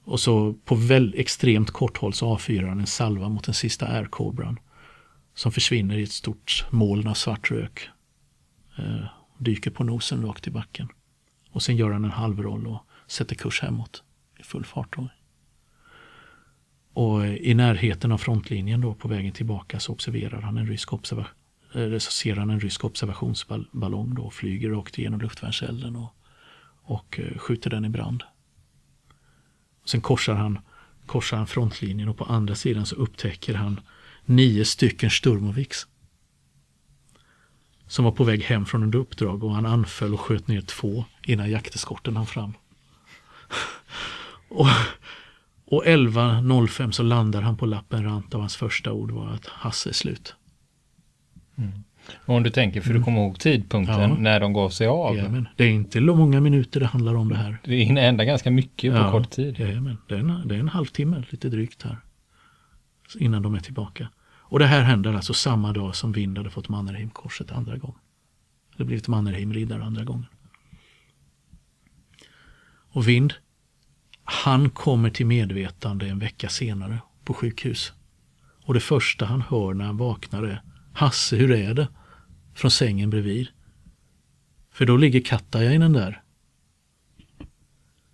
Och 0.05 0.21
så 0.21 0.53
på 0.53 0.75
väl 0.75 1.15
extremt 1.17 1.71
kort 1.71 1.99
håll 1.99 2.13
så 2.13 2.27
avfyrar 2.27 2.69
han 2.69 2.81
en 2.81 2.87
salva 2.87 3.29
mot 3.29 3.45
den 3.45 3.55
sista 3.55 3.87
aircobran 3.87 4.59
Som 5.35 5.53
försvinner 5.53 5.99
i 5.99 6.03
ett 6.03 6.13
stort 6.13 6.67
moln 6.71 7.07
av 7.07 7.15
svart 7.15 7.51
rök. 7.51 7.89
Eh, 8.79 9.05
dyker 9.39 9.71
på 9.71 9.85
nosen 9.85 10.27
rakt 10.27 10.47
i 10.47 10.51
backen. 10.51 10.89
Och 11.51 11.63
sen 11.63 11.77
gör 11.77 11.91
han 11.91 12.05
en 12.05 12.11
halvroll 12.11 12.67
och 12.67 12.83
sätter 13.07 13.35
kurs 13.35 13.63
hemåt 13.63 14.03
i 14.39 14.43
full 14.43 14.65
fart. 14.65 14.97
Då. 14.97 15.09
Och 16.93 17.27
i 17.27 17.55
närheten 17.55 18.13
av 18.13 18.19
frontlinjen 18.19 18.81
då 18.81 18.95
på 18.95 19.09
vägen 19.09 19.33
tillbaka 19.33 19.81
så 19.81 19.93
observerar 19.93 20.41
han 20.41 20.59
en 20.59 20.67
rysk 20.67 20.93
observa 20.93 21.27
Eh, 21.75 21.99
så 21.99 22.11
ser 22.11 22.37
han 22.37 22.51
en 22.51 22.61
rysk 22.61 22.85
observationsballong 22.85 24.15
då 24.15 24.31
flyger 24.31 24.71
rakt 24.71 24.99
igenom 24.99 25.21
luftvärnselden 25.21 25.97
och, 25.97 26.15
och 26.83 27.21
eh, 27.21 27.39
skjuter 27.39 27.71
den 27.71 27.85
i 27.85 27.89
brand. 27.89 28.23
Sen 29.85 30.01
korsar 30.01 30.35
han, 30.35 30.59
korsar 31.07 31.37
han 31.37 31.47
frontlinjen 31.47 32.09
och 32.09 32.17
på 32.17 32.25
andra 32.25 32.55
sidan 32.55 32.87
så 32.87 32.97
upptäcker 32.97 33.55
han 33.55 33.81
nio 34.25 34.65
stycken 34.65 35.11
Sturmoviks. 35.11 35.87
Som 37.87 38.05
var 38.05 38.13
på 38.13 38.25
väg 38.25 38.43
hem 38.43 38.67
från 38.67 38.89
ett 38.89 38.95
uppdrag 38.95 39.45
och 39.45 39.55
han 39.55 39.67
anföll 39.67 40.15
och 40.15 40.21
sköt 40.21 40.49
ner 40.49 40.61
två 40.61 41.05
innan 41.23 41.51
jakteskorten 41.51 42.17
hann 42.17 42.27
fram. 42.27 42.55
och, 44.49 44.67
och 45.65 45.85
11.05 45.85 46.91
så 46.91 47.03
landar 47.03 47.43
han 47.43 47.57
på 47.57 47.67
lappen 47.67 48.05
rant 48.05 48.35
och 48.35 48.41
hans 48.41 48.57
första 48.57 48.93
ord 48.93 49.11
var 49.11 49.29
att 49.29 49.47
Hasse 49.47 49.89
är 49.89 49.93
slut. 49.93 50.35
Mm. 51.59 51.73
Och 52.27 52.35
om 52.35 52.43
du 52.43 52.51
tänker, 52.51 52.81
för 52.81 52.95
du 52.95 53.03
kommer 53.03 53.21
ihåg 53.21 53.39
tidpunkten 53.39 54.01
ja. 54.01 54.17
när 54.19 54.41
de 54.41 54.53
gav 54.53 54.71
sig 54.71 54.87
av. 54.87 55.17
Jajamän. 55.17 55.49
Det 55.57 55.65
är 55.65 55.71
inte 55.71 56.01
många 56.01 56.41
minuter 56.41 56.81
det 56.81 56.87
handlar 56.87 57.15
om 57.15 57.29
det 57.29 57.37
här. 57.37 57.59
Det 57.65 57.77
hinner 57.77 58.25
ganska 58.25 58.51
mycket 58.51 58.93
på 58.93 58.99
ja, 58.99 59.11
kort 59.11 59.31
tid. 59.31 59.59
Jajamän. 59.59 59.97
Det 60.09 60.15
är, 60.15 60.19
en, 60.19 60.49
det 60.49 60.55
är 60.55 60.61
en 60.61 60.69
halvtimme, 60.69 61.25
lite 61.31 61.49
drygt 61.49 61.83
här. 61.83 61.99
Innan 63.19 63.43
de 63.43 63.55
är 63.55 63.61
tillbaka. 63.61 64.09
Och 64.51 64.59
det 64.59 64.67
här 64.67 64.83
händer 64.83 65.15
alltså 65.15 65.35
samma 65.35 65.73
dag 65.73 65.97
som 65.97 66.13
Vind 66.13 66.39
hade 66.39 66.51
fått 66.51 66.69
Mannerheimkorset 66.69 67.53
andra 67.53 67.77
gången. 67.77 67.99
Det 68.77 68.85
blivit 68.85 69.09
Mannerheimriddare 69.09 69.85
andra 69.85 70.05
gången. 70.05 70.27
Och 72.91 73.09
Vind, 73.09 73.35
han 74.25 74.71
kommer 74.71 75.11
till 75.11 75.27
medvetande 75.27 76.09
en 76.09 76.19
vecka 76.19 76.49
senare 76.49 76.99
på 77.25 77.35
sjukhus. 77.35 77.93
Och 78.65 78.75
det 78.75 78.81
första 78.81 79.27
han 79.27 79.43
hör 79.43 79.75
när 79.75 79.85
han 79.85 79.97
vaknar 79.97 80.43
är 80.43 80.63
Hasse, 80.99 81.37
hur 81.37 81.51
är 81.51 81.75
det? 81.75 81.89
Från 82.55 82.71
sängen 82.71 83.11
bredvid. 83.11 83.49
För 84.73 84.87
då 84.87 84.97
ligger 84.97 85.21
Katajainen 85.21 85.93
där. 85.93 86.23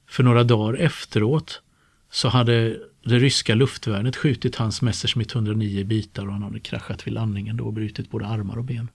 För 0.07 0.23
några 0.23 0.44
dagar 0.44 0.75
efteråt 0.75 1.62
så 2.11 2.29
hade 2.29 2.81
det 3.05 3.18
ryska 3.18 3.55
luftvärnet 3.55 4.16
skjutit 4.16 4.57
hans 4.57 4.83
Messerschmitt 4.83 5.35
109 5.35 5.81
i 5.81 5.85
bitar 5.85 6.27
och 6.27 6.33
han 6.33 6.42
hade 6.42 6.61
kraschat 6.61 7.07
vid 7.07 7.14
landningen 7.14 7.57
då 7.57 7.64
och 7.64 7.73
brutit 7.73 8.11
både 8.11 8.27
armar 8.27 8.59
och 8.59 8.64
ben. 8.64 8.88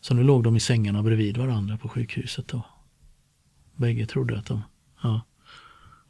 Så 0.00 0.14
nu 0.14 0.22
låg 0.22 0.42
de 0.42 0.56
i 0.56 0.60
sängarna 0.60 1.02
bredvid 1.02 1.36
varandra 1.36 1.76
på 1.78 1.88
sjukhuset 1.88 2.48
då. 2.48 2.62
Bägge 3.76 4.06
trodde 4.06 4.38
att 4.38 4.46
de 4.46 4.62
ja, 5.02 5.20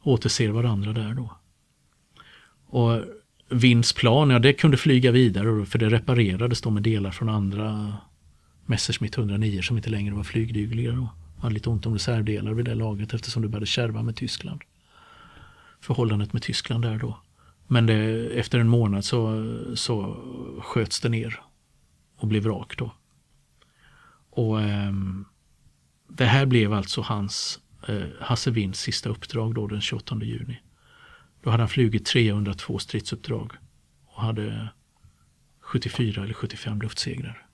återser 0.03 0.49
varandra 0.49 0.93
där 0.93 1.13
då. 1.13 1.37
Och 2.65 3.03
Vinds 3.49 3.93
plan, 3.93 4.29
ja 4.29 4.39
det 4.39 4.53
kunde 4.53 4.77
flyga 4.77 5.11
vidare 5.11 5.65
för 5.65 5.79
det 5.79 5.89
reparerades 5.89 6.61
då 6.61 6.69
med 6.69 6.83
delar 6.83 7.11
från 7.11 7.29
andra 7.29 7.97
Messerschmitt 8.65 9.17
109 9.17 9.61
som 9.61 9.77
inte 9.77 9.89
längre 9.89 10.15
var 10.15 10.23
flygdugliga. 10.23 10.91
Då. 10.91 11.09
hade 11.41 11.53
lite 11.53 11.69
ont 11.69 11.85
om 11.85 11.93
reservdelar 11.93 12.53
vid 12.53 12.65
det 12.65 12.75
laget 12.75 13.13
eftersom 13.13 13.41
det 13.41 13.47
började 13.47 13.65
kärva 13.65 14.03
med 14.03 14.15
Tyskland. 14.15 14.61
Förhållandet 15.81 16.33
med 16.33 16.41
Tyskland 16.41 16.83
där 16.83 16.97
då. 16.97 17.17
Men 17.67 17.85
det, 17.85 18.27
efter 18.39 18.59
en 18.59 18.69
månad 18.69 19.05
så, 19.05 19.45
så 19.75 20.17
sköts 20.61 20.99
det 20.99 21.09
ner 21.09 21.41
och 22.17 22.27
blev 22.27 22.43
vrak 22.43 22.77
då. 22.77 22.91
Och 24.29 24.61
eh, 24.61 24.93
Det 26.07 26.25
här 26.25 26.45
blev 26.45 26.73
alltså 26.73 27.01
hans, 27.01 27.59
eh, 27.87 28.03
Hasse 28.21 28.51
Winds 28.51 28.79
sista 28.79 29.09
uppdrag 29.09 29.55
då 29.55 29.67
den 29.67 29.81
28 29.81 30.15
juni. 30.21 30.57
Då 31.47 31.51
hade 31.51 31.63
han 31.63 31.69
flugit 31.69 32.05
302 32.05 32.79
stridsuppdrag 32.79 33.53
och 34.05 34.21
hade 34.21 34.69
74 35.59 36.23
eller 36.23 36.33
75 36.33 36.81
luftsegrar 36.81 37.47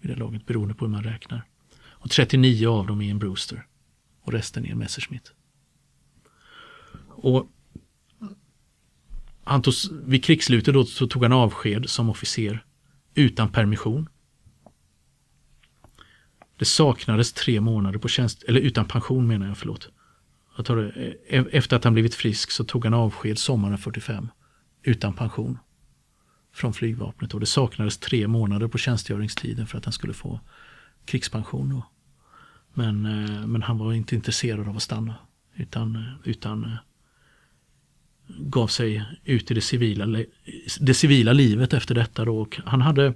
i 0.00 0.06
det 0.06 0.16
laget 0.16 0.46
beroende 0.46 0.74
på 0.74 0.84
hur 0.84 0.92
man 0.92 1.04
räknar. 1.04 1.44
Och 1.80 2.10
39 2.10 2.68
av 2.68 2.86
dem 2.86 3.00
i 3.00 3.10
en 3.10 3.18
Brewster 3.18 3.66
och 4.20 4.32
resten 4.32 4.66
i 4.66 4.68
en 4.68 4.78
Messerschmitt. 4.78 5.32
Och 7.08 7.50
han 9.44 9.62
tog, 9.62 9.74
vid 10.04 10.24
krigsslutet 10.24 10.74
då 10.74 10.84
så 10.84 11.06
tog 11.06 11.22
han 11.22 11.32
avsked 11.32 11.90
som 11.90 12.10
officer 12.10 12.64
utan 13.14 13.52
permission. 13.52 14.08
Det 16.56 16.64
saknades 16.64 17.32
tre 17.32 17.60
månader 17.60 17.98
på 17.98 18.08
tjänst, 18.08 18.42
eller 18.42 18.60
utan 18.60 18.88
pension 18.88 19.26
menar 19.26 19.46
jag, 19.46 19.58
förlåt. 19.58 19.90
Jag 20.60 20.66
tar 20.66 20.76
det, 20.76 21.14
e, 21.28 21.44
efter 21.52 21.76
att 21.76 21.84
han 21.84 21.92
blivit 21.92 22.14
frisk 22.14 22.50
så 22.50 22.64
tog 22.64 22.84
han 22.84 22.94
avsked 22.94 23.38
sommaren 23.38 23.78
45 23.78 24.28
utan 24.82 25.12
pension 25.12 25.58
från 26.52 26.72
flygvapnet 26.72 27.34
och 27.34 27.40
det 27.40 27.46
saknades 27.46 27.98
tre 27.98 28.28
månader 28.28 28.68
på 28.68 28.78
tjänstgöringstiden 28.78 29.66
för 29.66 29.78
att 29.78 29.84
han 29.84 29.92
skulle 29.92 30.12
få 30.12 30.40
krigspension. 31.04 31.68
Då. 31.68 31.86
Men, 32.74 33.06
eh, 33.06 33.46
men 33.46 33.62
han 33.62 33.78
var 33.78 33.92
inte 33.92 34.14
intresserad 34.14 34.68
av 34.68 34.76
att 34.76 34.82
stanna 34.82 35.14
utan, 35.54 35.96
eh, 35.96 36.02
utan 36.24 36.64
eh, 36.64 36.76
gav 38.26 38.66
sig 38.66 39.04
ut 39.24 39.50
i 39.50 39.54
det 39.54 39.60
civila, 39.60 40.24
det 40.80 40.94
civila 40.94 41.32
livet 41.32 41.72
efter 41.72 41.94
detta. 41.94 42.24
Då. 42.24 42.40
Och 42.40 42.60
han 42.64 42.80
hade 42.80 43.14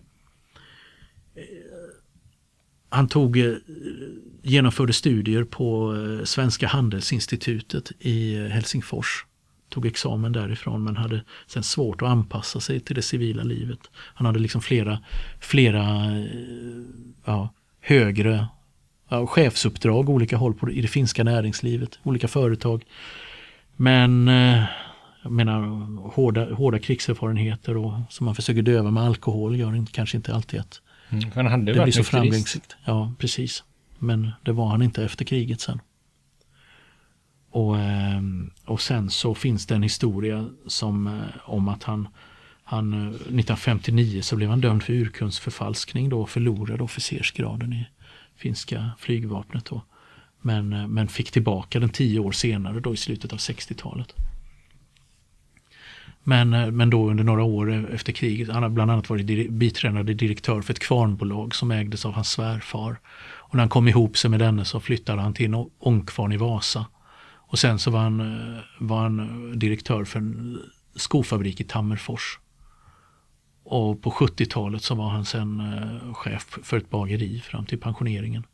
han 2.88 3.08
tog, 3.08 3.38
genomförde 4.44 4.92
studier 4.92 5.44
på 5.44 5.94
Svenska 6.24 6.66
handelsinstitutet 6.66 7.92
i 8.00 8.48
Helsingfors 8.48 9.24
tog 9.74 9.86
examen 9.86 10.32
därifrån 10.32 10.84
men 10.84 10.96
hade 10.96 11.24
sen 11.46 11.62
svårt 11.62 12.02
att 12.02 12.08
anpassa 12.08 12.60
sig 12.60 12.80
till 12.80 12.96
det 12.96 13.02
civila 13.02 13.42
livet. 13.42 13.78
Han 13.94 14.26
hade 14.26 14.38
liksom 14.38 14.60
flera, 14.62 14.98
flera 15.40 15.84
ja, 17.24 17.48
högre 17.80 18.48
ja, 19.08 19.26
chefsuppdrag 19.26 20.08
olika 20.08 20.36
håll 20.36 20.54
på, 20.54 20.70
i 20.70 20.80
det 20.80 20.88
finska 20.88 21.24
näringslivet, 21.24 21.98
olika 22.02 22.28
företag. 22.28 22.84
Men 23.76 24.28
eh, 24.28 24.64
jag 25.22 25.32
menar 25.32 25.60
hårda, 26.10 26.54
hårda 26.54 26.78
krigserfarenheter 26.78 27.76
och 27.76 27.92
som 28.10 28.24
man 28.26 28.34
försöker 28.34 28.62
döva 28.62 28.90
med 28.90 29.02
alkohol 29.02 29.56
gör 29.56 29.76
inte, 29.76 29.92
kanske 29.92 30.16
inte 30.16 30.34
alltid 30.34 30.60
att 30.60 30.80
mm, 31.10 31.30
han 31.34 31.46
hade 31.46 31.72
det 31.72 31.82
blir 31.82 31.92
så 31.92 32.04
framgångsrikt. 32.04 32.76
Ja, 32.84 33.12
precis. 33.18 33.64
Men 34.04 34.30
det 34.42 34.52
var 34.52 34.68
han 34.68 34.82
inte 34.82 35.04
efter 35.04 35.24
kriget 35.24 35.60
sen. 35.60 35.80
Och, 37.54 37.78
ehm, 37.78 38.50
och 38.64 38.80
sen 38.80 39.10
så 39.10 39.34
finns 39.34 39.66
det 39.66 39.74
en 39.74 39.82
historia 39.82 40.48
som, 40.66 41.06
eh, 41.06 41.50
om 41.50 41.68
att 41.68 41.82
han, 41.82 42.08
han 42.64 42.92
eh, 42.92 43.08
1959 43.08 44.22
så 44.22 44.36
blev 44.36 44.50
han 44.50 44.60
dömd 44.60 44.82
för 44.82 44.92
urkundsförfalskning 44.92 46.08
då 46.08 46.22
och 46.22 46.30
förlorade 46.30 46.82
officersgraden 46.82 47.72
i 47.72 47.86
finska 48.36 48.90
flygvapnet. 48.98 49.64
Då. 49.64 49.82
Men, 50.40 50.72
eh, 50.72 50.86
men 50.86 51.08
fick 51.08 51.30
tillbaka 51.30 51.80
den 51.80 51.88
tio 51.88 52.20
år 52.20 52.32
senare 52.32 52.80
då 52.80 52.94
i 52.94 52.96
slutet 52.96 53.32
av 53.32 53.38
60-talet. 53.38 54.14
Men, 56.22 56.76
men 56.76 56.90
då 56.90 57.10
under 57.10 57.24
några 57.24 57.42
år 57.42 57.72
e-, 57.72 57.86
efter 57.92 58.12
kriget, 58.12 58.48
han 58.48 58.62
har 58.62 58.70
bland 58.70 58.90
annat 58.90 59.10
varit 59.10 59.50
biträdande 59.50 60.14
direktör 60.14 60.62
för 60.62 60.72
ett 60.72 60.78
kvarnbolag 60.78 61.54
som 61.54 61.70
ägdes 61.70 62.04
av 62.04 62.12
hans 62.12 62.30
svärfar. 62.30 62.96
Och 63.54 63.56
när 63.56 63.62
han 63.62 63.68
kom 63.68 63.88
ihop 63.88 64.16
sig 64.18 64.30
med 64.30 64.40
denne 64.40 64.64
så 64.64 64.80
flyttade 64.80 65.22
han 65.22 65.34
till 65.34 65.54
en 65.54 65.70
ångkvarn 65.78 66.32
i 66.32 66.36
Vasa 66.36 66.86
och 67.36 67.58
sen 67.58 67.78
så 67.78 67.90
var 67.90 68.00
han, 68.00 68.20
eh, 68.20 68.60
var 68.78 69.02
han 69.02 69.20
eh, 69.20 69.56
direktör 69.56 70.04
för 70.04 70.18
en 70.18 70.62
skofabrik 70.96 71.60
i 71.60 71.64
Tammerfors. 71.64 72.38
Och 73.64 74.02
på 74.02 74.10
70-talet 74.10 74.82
så 74.82 74.94
var 74.94 75.08
han 75.08 75.24
sen 75.24 75.60
eh, 75.60 76.14
chef 76.14 76.58
för 76.62 76.76
ett 76.76 76.90
bageri 76.90 77.40
fram 77.40 77.66
till 77.66 77.80
pensioneringen. 77.80 78.46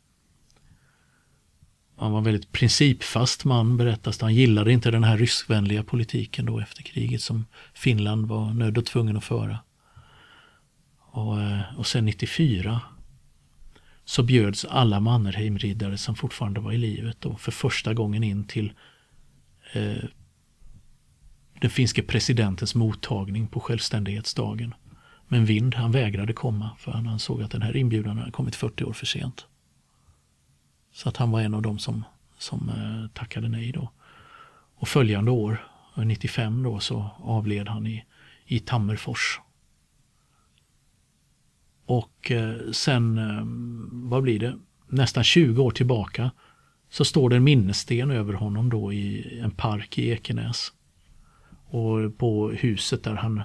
Han 1.97 2.11
var 2.11 2.17
en 2.17 2.23
väldigt 2.23 2.51
principfast 2.51 3.45
man 3.45 3.77
berättas 3.77 4.17
det. 4.17 4.25
Han 4.25 4.35
gillade 4.35 4.71
inte 4.71 4.91
den 4.91 5.03
här 5.03 5.17
ryskvänliga 5.17 5.83
politiken 5.83 6.45
då 6.45 6.59
efter 6.59 6.83
kriget 6.83 7.21
som 7.21 7.45
Finland 7.73 8.27
var 8.27 8.53
nödd 8.53 8.77
och 8.77 8.85
tvungen 8.85 9.17
att 9.17 9.23
föra. 9.23 9.59
Och, 11.11 11.37
och 11.77 11.87
sen 11.87 12.05
94 12.05 12.81
så 14.11 14.23
bjöds 14.23 14.65
alla 14.65 14.99
Mannerheimriddare 14.99 15.97
som 15.97 16.15
fortfarande 16.15 16.59
var 16.59 16.71
i 16.71 16.77
livet 16.77 17.17
då 17.19 17.35
för 17.35 17.51
första 17.51 17.93
gången 17.93 18.23
in 18.23 18.43
till 18.43 18.73
eh, 19.73 20.03
den 21.61 21.69
finske 21.69 22.01
presidentens 22.01 22.75
mottagning 22.75 23.47
på 23.47 23.59
självständighetsdagen. 23.59 24.73
Men 25.27 25.45
Vind 25.45 25.75
han 25.75 25.91
vägrade 25.91 26.33
komma 26.33 26.69
för 26.77 26.91
han 26.91 27.07
ansåg 27.07 27.41
att 27.41 27.51
den 27.51 27.61
här 27.61 27.77
inbjudan 27.77 28.17
hade 28.17 28.31
kommit 28.31 28.55
40 28.55 28.83
år 28.83 28.93
för 28.93 29.05
sent. 29.05 29.45
Så 30.93 31.09
att 31.09 31.17
han 31.17 31.31
var 31.31 31.41
en 31.41 31.53
av 31.53 31.61
dem 31.61 31.79
som, 31.79 32.03
som 32.37 32.69
eh, 32.69 33.09
tackade 33.13 33.49
nej 33.49 33.71
då. 33.71 33.91
Och 34.75 34.87
följande 34.87 35.31
år, 35.31 35.67
eh, 35.97 36.05
95 36.05 36.63
då, 36.63 36.79
så 36.79 37.09
avled 37.17 37.67
han 37.67 37.87
i, 37.87 38.05
i 38.45 38.59
Tammerfors. 38.59 39.39
Och 41.91 42.31
eh, 42.31 42.71
sen, 42.71 43.17
eh, 43.17 43.43
vad 44.09 44.23
blir 44.23 44.39
det, 44.39 44.57
nästan 44.87 45.23
20 45.23 45.63
år 45.63 45.71
tillbaka 45.71 46.31
så 46.89 47.05
står 47.05 47.29
det 47.29 47.35
en 47.35 47.43
minnessten 47.43 48.11
över 48.11 48.33
honom 48.33 48.69
då 48.69 48.93
i 48.93 49.39
en 49.39 49.51
park 49.51 49.97
i 49.97 50.09
Ekenäs. 50.09 50.73
Och 51.65 52.17
på 52.17 52.49
huset 52.49 53.03
där 53.03 53.15
han 53.15 53.43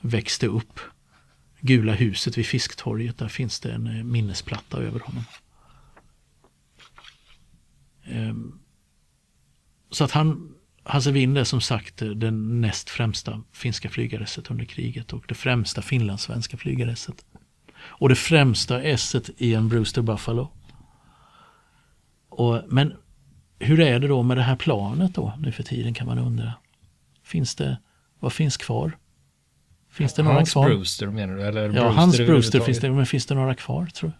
växte 0.00 0.46
upp, 0.46 0.80
Gula 1.60 1.92
huset 1.92 2.38
vid 2.38 2.46
Fisktorget, 2.46 3.18
där 3.18 3.28
finns 3.28 3.60
det 3.60 3.72
en 3.72 3.86
eh, 3.86 4.04
minnesplatta 4.04 4.78
över 4.78 5.00
honom. 5.00 5.24
Ehm, 8.04 8.58
så 9.90 10.04
att 10.04 10.10
han, 10.10 10.54
Hasse 10.82 11.12
Wind 11.12 11.38
är 11.38 11.44
som 11.44 11.60
sagt 11.60 11.96
den 11.96 12.60
näst 12.60 12.90
främsta 12.90 13.42
finska 13.52 13.88
flygaresset 13.88 14.50
under 14.50 14.64
kriget 14.64 15.12
och 15.12 15.24
det 15.28 15.34
främsta 15.34 15.82
finlandssvenska 15.82 16.56
flygaresset. 16.56 17.24
Och 17.88 18.08
det 18.08 18.14
främsta 18.14 18.82
esset 18.82 19.30
i 19.36 19.54
en 19.54 19.68
Brewster 19.68 20.02
Buffalo. 20.02 20.48
Och, 22.28 22.62
men 22.68 22.92
hur 23.58 23.80
är 23.80 23.98
det 23.98 24.08
då 24.08 24.22
med 24.22 24.36
det 24.36 24.42
här 24.42 24.56
planet 24.56 25.14
då 25.14 25.32
nu 25.38 25.52
för 25.52 25.62
tiden 25.62 25.94
kan 25.94 26.06
man 26.06 26.18
undra. 26.18 26.52
Finns 27.22 27.54
det, 27.54 27.78
vad 28.20 28.32
finns 28.32 28.56
kvar? 28.56 28.98
Finns 29.90 30.14
det 30.14 30.22
några 30.22 30.36
Hans 30.36 30.52
kvar? 30.52 30.68
Brewster 30.68 31.06
menar 31.06 31.34
du? 31.34 31.42
Eller 31.42 31.62
Ja, 31.62 31.68
Brewster 31.70 31.90
hans 31.90 32.16
Brewster 32.16 32.60
finns 32.60 32.78
det, 32.80 32.90
men 32.90 33.06
finns 33.06 33.26
det 33.26 33.34
några 33.34 33.54
kvar 33.54 33.86
tror 33.86 34.10
du? 34.10 34.16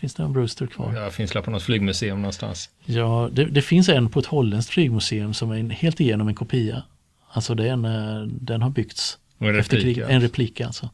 Finns 0.00 0.14
det 0.14 0.22
någon 0.22 0.32
Brewster 0.32 0.66
kvar? 0.66 0.94
Ja, 0.94 1.10
finns 1.10 1.30
det 1.30 1.42
på 1.42 1.50
något 1.50 1.62
flygmuseum 1.62 2.22
någonstans? 2.22 2.70
Ja, 2.84 3.30
det, 3.32 3.44
det 3.44 3.62
finns 3.62 3.88
en 3.88 4.08
på 4.08 4.20
ett 4.20 4.26
holländskt 4.26 4.72
flygmuseum 4.72 5.34
som 5.34 5.50
är 5.50 5.56
en, 5.56 5.70
helt 5.70 6.00
igenom 6.00 6.28
en 6.28 6.34
kopia. 6.34 6.82
Alltså 7.28 7.54
den, 7.54 7.84
eh, 7.84 8.20
den 8.22 8.62
har 8.62 8.70
byggts 8.70 9.18
en 9.38 9.58
efter 9.58 9.76
replik, 9.76 9.82
kriget. 9.94 10.08
ja. 10.08 10.14
En 10.14 10.20
replik 10.20 10.60
alltså. 10.60 10.90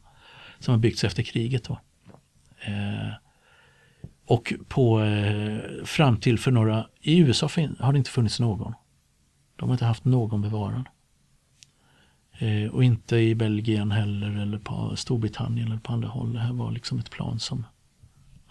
Som 0.63 0.73
har 0.73 0.79
byggts 0.79 1.05
efter 1.05 1.23
kriget 1.23 1.65
då. 1.65 1.81
Eh, 2.61 3.13
och 4.27 4.53
på, 4.69 5.01
eh, 5.01 5.85
fram 5.85 6.17
till 6.17 6.39
för 6.39 6.51
några, 6.51 6.87
i 7.01 7.19
USA 7.19 7.49
fin, 7.49 7.77
har 7.81 7.93
det 7.93 7.99
inte 7.99 8.11
funnits 8.11 8.41
någon. 8.41 8.75
De 9.57 9.69
har 9.69 9.75
inte 9.75 9.85
haft 9.85 10.05
någon 10.05 10.43
bevarad. 10.43 10.85
Eh, 12.39 12.71
och 12.71 12.85
inte 12.85 13.17
i 13.17 13.35
Belgien 13.35 13.91
heller 13.91 14.41
eller 14.43 14.59
på 14.59 14.97
Storbritannien 14.97 15.67
eller 15.67 15.81
på 15.81 15.93
andra 15.93 16.09
håll. 16.09 16.33
Det 16.33 16.41
här 16.41 16.53
var 16.53 16.71
liksom 16.71 16.99
ett 16.99 17.11
plan 17.11 17.41
som 17.41 17.67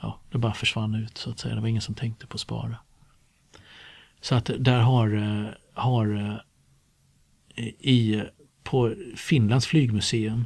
ja, 0.02 0.19
det 0.32 0.38
bara 0.38 0.54
försvann 0.54 0.95
ut 0.95 1.17
så 1.17 1.30
att 1.30 1.39
säga. 1.39 1.56
Det 1.56 1.62
var 1.62 1.67
ingen 1.67 1.82
som 1.82 1.95
tänkte 1.95 2.28
på 2.28 2.36
att 2.36 2.41
spara. 2.41 2.78
Så 4.21 4.36
att 4.36 4.52
där 4.60 4.80
har, 4.80 5.15
eh, 5.15 5.50
har 5.74 6.15
eh, 7.56 7.65
i, 7.67 8.24
på 8.63 8.95
Finlands 9.15 9.67
flygmuseum 9.67 10.45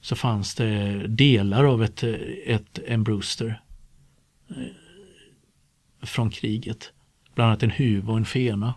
så 0.00 0.16
fanns 0.16 0.54
det 0.54 1.06
delar 1.06 1.64
av 1.64 1.84
ett, 1.84 2.02
ett 2.46 2.78
en 2.86 3.04
Brewster 3.04 3.62
eh, 4.50 4.56
från 6.06 6.30
kriget. 6.30 6.92
Bland 7.34 7.48
annat 7.48 7.62
en 7.62 7.70
huv 7.70 8.10
och 8.10 8.16
en 8.16 8.24
fena 8.24 8.74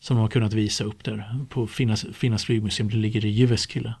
som 0.00 0.16
de 0.16 0.20
har 0.20 0.28
kunnat 0.28 0.52
visa 0.52 0.84
upp 0.84 1.04
där 1.04 1.46
på 1.48 1.66
Finlands, 1.66 2.06
Finnas 2.12 2.44
flygmuseum. 2.44 2.88
Det 2.88 2.96
ligger 2.96 3.24
i 3.24 3.28
Jyväskylä. 3.28 3.94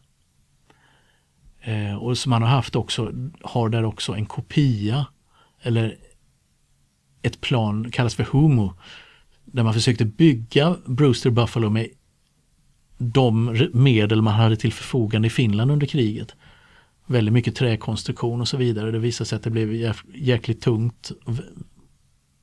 Eh, 1.60 1.94
och 1.94 2.18
som 2.18 2.30
man 2.30 2.42
har 2.42 2.48
haft 2.48 2.76
också, 2.76 3.12
har 3.42 3.68
där 3.68 3.84
också 3.84 4.12
en 4.12 4.26
kopia 4.26 5.06
eller 5.62 5.96
ett 7.22 7.40
plan, 7.40 7.90
kallas 7.90 8.14
för 8.14 8.24
Homo, 8.24 8.74
där 9.44 9.62
man 9.62 9.74
försökte 9.74 10.04
bygga 10.04 10.76
Brewster 10.86 11.30
Buffalo 11.30 11.70
med 11.70 11.88
de 13.02 13.68
medel 13.72 14.22
man 14.22 14.34
hade 14.34 14.56
till 14.56 14.72
förfogande 14.72 15.26
i 15.26 15.30
Finland 15.30 15.70
under 15.70 15.86
kriget. 15.86 16.34
Väldigt 17.06 17.34
mycket 17.34 17.56
träkonstruktion 17.56 18.40
och 18.40 18.48
så 18.48 18.56
vidare. 18.56 18.90
Det 18.90 18.98
visade 18.98 19.28
sig 19.28 19.36
att 19.36 19.42
det 19.42 19.50
blev 19.50 19.94
jäkligt 20.14 20.60
tungt 20.60 21.12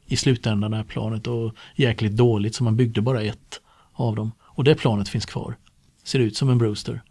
i 0.06 0.16
slutändan 0.16 0.72
det 0.72 0.78
här 0.78 0.84
planet 0.84 1.28
och 1.28 1.56
jäkligt 1.76 2.12
dåligt 2.12 2.56
så 2.56 2.64
man 2.64 2.76
byggde 2.76 3.02
bara 3.02 3.22
ett 3.22 3.62
av 3.94 4.16
dem. 4.16 4.32
Och 4.42 4.64
det 4.64 4.76
planet 4.76 5.10
finns 5.10 5.26
kvar. 5.26 5.58
Ser 6.04 6.20
ut 6.20 6.38
som 6.38 6.50
en 6.50 6.58
Brewster. 6.58 7.02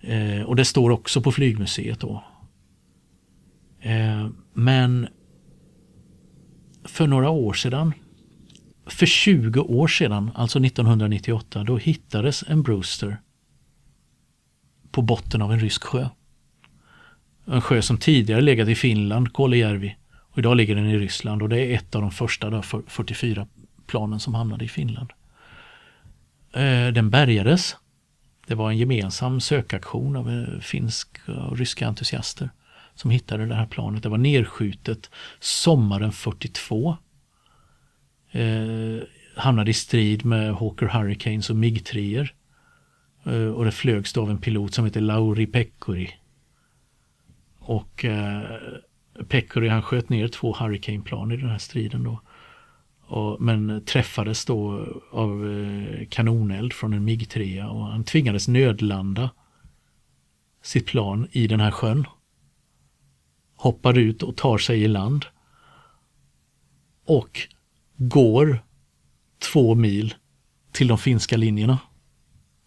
Eh, 0.00 0.42
och 0.42 0.56
det 0.56 0.64
står 0.64 0.90
också 0.90 1.22
på 1.22 1.32
flygmuseet 1.32 2.00
då. 2.00 2.24
Eh, 3.80 4.28
men 4.52 5.08
för 6.84 7.06
några 7.06 7.30
år 7.30 7.52
sedan, 7.52 7.92
för 8.86 9.06
20 9.06 9.60
år 9.60 9.88
sedan, 9.88 10.30
alltså 10.34 10.58
1998, 10.64 11.64
då 11.64 11.76
hittades 11.76 12.44
en 12.48 12.62
Brewster 12.62 13.16
på 14.90 15.02
botten 15.02 15.42
av 15.42 15.52
en 15.52 15.60
rysk 15.60 15.84
sjö. 15.84 16.08
En 17.44 17.60
sjö 17.60 17.82
som 17.82 17.98
tidigare 17.98 18.40
legat 18.40 18.68
i 18.68 18.74
Finland, 18.74 19.32
Kolejärvi, 19.32 19.96
och 20.12 20.38
idag 20.38 20.56
ligger 20.56 20.74
den 20.74 20.86
i 20.86 20.98
Ryssland 20.98 21.42
och 21.42 21.48
det 21.48 21.60
är 21.60 21.74
ett 21.74 21.94
av 21.94 22.02
de 22.02 22.10
första 22.10 22.62
44 22.62 23.46
planen 23.86 24.20
som 24.20 24.34
hamnade 24.34 24.64
i 24.64 24.68
Finland. 24.68 25.12
Eh, 26.52 26.88
den 26.92 27.10
bärgades 27.10 27.76
det 28.46 28.54
var 28.54 28.70
en 28.70 28.78
gemensam 28.78 29.40
sökaktion 29.40 30.16
av 30.16 30.30
eh, 30.30 30.60
finska 30.60 31.32
och 31.32 31.58
ryska 31.58 31.86
entusiaster 31.86 32.50
som 32.94 33.10
hittade 33.10 33.46
det 33.46 33.54
här 33.54 33.66
planet. 33.66 34.02
Det 34.02 34.08
var 34.08 34.18
nedskjutet 34.18 35.10
sommaren 35.40 36.12
42. 36.12 36.96
Eh, 38.36 39.02
hamnade 39.36 39.70
i 39.70 39.74
strid 39.74 40.24
med 40.24 40.54
Hawker 40.54 40.86
Hurricanes 40.86 41.50
och 41.50 41.56
MiG-3. 41.56 42.28
Eh, 43.24 43.48
och 43.48 43.64
det 43.64 43.72
flögs 43.72 44.12
då 44.12 44.22
av 44.22 44.30
en 44.30 44.38
pilot 44.38 44.74
som 44.74 44.84
heter 44.84 45.00
Lauri 45.00 45.46
Pekkuri. 45.46 46.10
Och 47.58 48.04
eh, 48.04 48.42
Pekkuri 49.28 49.68
han 49.68 49.82
sköt 49.82 50.08
ner 50.08 50.28
två 50.28 50.52
Hurricane-plan 50.52 51.32
i 51.32 51.36
den 51.36 51.50
här 51.50 51.58
striden 51.58 52.04
då. 52.04 52.20
Och, 53.00 53.40
men 53.40 53.84
träffades 53.84 54.44
då 54.44 54.86
av 55.12 55.52
eh, 55.52 56.06
kanoneld 56.08 56.72
från 56.72 56.92
en 56.92 57.08
MiG-3 57.08 57.68
och 57.68 57.86
han 57.86 58.04
tvingades 58.04 58.48
nödlanda 58.48 59.30
sitt 60.62 60.86
plan 60.86 61.28
i 61.32 61.46
den 61.46 61.60
här 61.60 61.70
sjön. 61.70 62.04
Hoppar 63.56 63.98
ut 63.98 64.22
och 64.22 64.36
tar 64.36 64.58
sig 64.58 64.82
i 64.82 64.88
land. 64.88 65.26
Och 67.04 67.48
går 67.96 68.62
två 69.52 69.74
mil 69.74 70.14
till 70.72 70.88
de 70.88 70.98
finska 70.98 71.36
linjerna. 71.36 71.78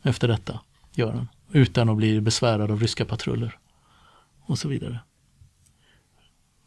Efter 0.01 0.27
detta 0.27 0.59
gör 0.93 1.11
han. 1.11 1.27
Utan 1.51 1.89
att 1.89 1.97
bli 1.97 2.21
besvärad 2.21 2.71
av 2.71 2.79
ryska 2.79 3.05
patruller. 3.05 3.57
Och 4.41 4.59
så 4.59 4.67
vidare. 4.67 4.99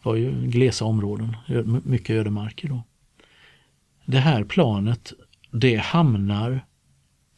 Det 0.03 0.09
var 0.09 0.15
ju 0.15 0.47
glesa 0.47 0.85
områden, 0.85 1.37
mycket 1.85 2.11
ödemarker 2.11 2.69
då. 2.69 2.83
Det 4.07 4.19
här 4.19 4.45
planet, 4.45 5.13
det 5.51 5.77
hamnar 5.77 6.67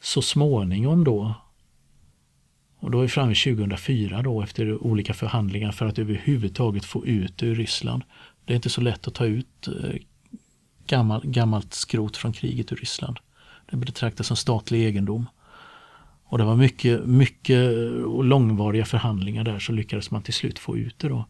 så 0.01 0.23
småningom 0.23 1.05
då 1.05 1.35
och 2.85 2.91
då 2.91 2.99
är 2.99 3.03
vi 3.03 3.09
framme 3.09 3.35
2004 3.35 4.23
då 4.23 4.43
efter 4.43 4.85
olika 4.87 5.15
förhandlingar 5.15 5.73
för 5.73 5.87
att 5.87 5.99
överhuvudtaget 5.99 6.85
få 6.85 7.07
ut 7.07 7.39
det 7.39 7.47
ur 7.47 7.55
Ryssland. 7.55 8.03
Det 8.45 8.53
är 8.53 8.57
inte 8.57 8.71
så 8.71 8.81
lätt 8.81 9.09
att 9.09 9.15
ta 9.15 9.25
ut 9.25 9.69
eh, 9.69 10.01
gammal, 10.87 11.21
gammalt 11.25 11.75
skrot 11.75 12.17
från 12.17 12.33
kriget 12.33 12.73
i 12.73 12.75
Ryssland. 12.75 13.19
Det 13.71 13.77
betraktas 13.77 14.27
som 14.27 14.37
statlig 14.37 14.87
egendom. 14.87 15.27
Och 16.25 16.39
det 16.39 16.45
var 16.45 16.57
mycket, 16.57 17.07
mycket 17.07 17.71
och 18.05 18.25
långvariga 18.25 18.85
förhandlingar 18.85 19.45
där 19.45 19.59
så 19.59 19.73
lyckades 19.73 20.11
man 20.11 20.23
till 20.23 20.35
slut 20.35 20.59
få 20.59 20.77
ut 20.77 20.99
det 20.99 21.09
då. 21.09 21.25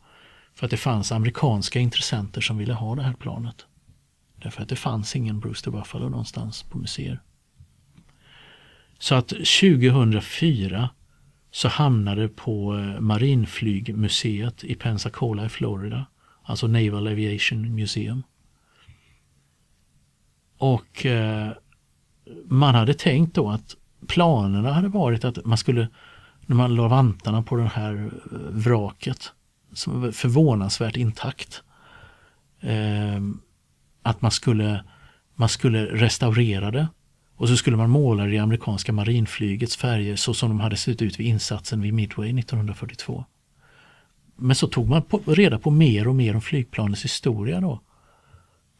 För 0.54 0.66
att 0.66 0.70
det 0.70 0.76
fanns 0.76 1.12
amerikanska 1.12 1.78
intressenter 1.78 2.40
som 2.40 2.58
ville 2.58 2.72
ha 2.72 2.94
det 2.94 3.02
här 3.02 3.12
planet. 3.12 3.66
Därför 4.42 4.62
att 4.62 4.68
det 4.68 4.76
fanns 4.76 5.16
ingen 5.16 5.40
Brewster 5.40 5.70
Buffalo 5.70 6.08
någonstans 6.08 6.62
på 6.62 6.78
museer. 6.78 7.20
Så 8.98 9.14
att 9.14 9.28
2004 9.28 10.90
så 11.50 11.68
hamnade 11.68 12.28
på 12.28 12.78
eh, 12.78 13.00
Marinflygmuseet 13.00 14.64
i 14.64 14.74
Pensacola 14.74 15.46
i 15.46 15.48
Florida. 15.48 16.06
Alltså 16.42 16.66
Naval 16.66 17.06
Aviation 17.06 17.74
Museum. 17.74 18.22
Och 20.58 21.06
eh, 21.06 21.50
man 22.44 22.74
hade 22.74 22.94
tänkt 22.94 23.34
då 23.34 23.50
att 23.50 23.76
planerna 24.06 24.72
hade 24.72 24.88
varit 24.88 25.24
att 25.24 25.44
man 25.44 25.58
skulle, 25.58 25.88
när 26.46 26.56
man 26.56 26.74
la 26.74 26.88
vantarna 26.88 27.42
på 27.42 27.56
det 27.56 27.68
här 27.68 27.94
eh, 28.04 28.38
vraket, 28.50 29.32
som 29.72 30.00
var 30.00 30.12
förvånansvärt 30.12 30.96
intakt, 30.96 31.62
eh, 32.60 33.20
att 34.02 34.22
man 34.22 34.30
skulle, 34.30 34.84
man 35.34 35.48
skulle 35.48 35.86
restaurera 35.86 36.70
det 36.70 36.88
och 37.36 37.48
så 37.48 37.56
skulle 37.56 37.76
man 37.76 37.90
måla 37.90 38.24
det 38.24 38.34
i 38.34 38.38
amerikanska 38.38 38.92
marinflygets 38.92 39.76
färger 39.76 40.16
så 40.16 40.34
som 40.34 40.48
de 40.48 40.60
hade 40.60 40.76
sett 40.76 41.02
ut 41.02 41.20
vid 41.20 41.26
insatsen 41.26 41.80
vid 41.80 41.94
Midway 41.94 42.38
1942. 42.38 43.24
Men 44.36 44.56
så 44.56 44.66
tog 44.66 44.88
man 44.88 45.02
på, 45.02 45.20
reda 45.26 45.58
på 45.58 45.70
mer 45.70 46.08
och 46.08 46.14
mer 46.14 46.34
om 46.34 46.42
flygplanets 46.42 47.04
historia 47.04 47.60
då. 47.60 47.80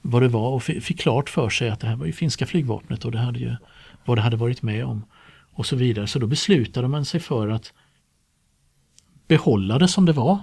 Vad 0.07 0.23
det 0.23 0.29
var 0.29 0.51
och 0.51 0.63
fick 0.63 1.01
klart 1.01 1.31
för 1.31 1.49
sig 1.49 1.71
att 1.71 1.81
det 1.81 1.87
här 1.87 1.97
var 1.97 2.07
ju 2.07 2.13
finska 2.13 2.47
flygvapnet 2.47 3.05
och 3.05 3.13
det 3.13 3.19
hade 3.19 3.39
ju, 3.39 3.57
vad 4.05 4.19
det 4.19 4.23
hade 4.23 4.37
varit 4.37 4.63
med 4.63 4.85
om. 4.85 5.05
Och 5.53 5.67
så 5.67 5.77
vidare. 5.77 6.07
Så 6.07 6.19
då 6.19 6.27
beslutade 6.27 6.89
man 6.89 7.05
sig 7.05 7.21
för 7.21 7.49
att 7.49 7.73
behålla 9.29 9.79
det 9.79 9.89
som 9.89 10.07
det 10.07 10.13
var. 10.13 10.39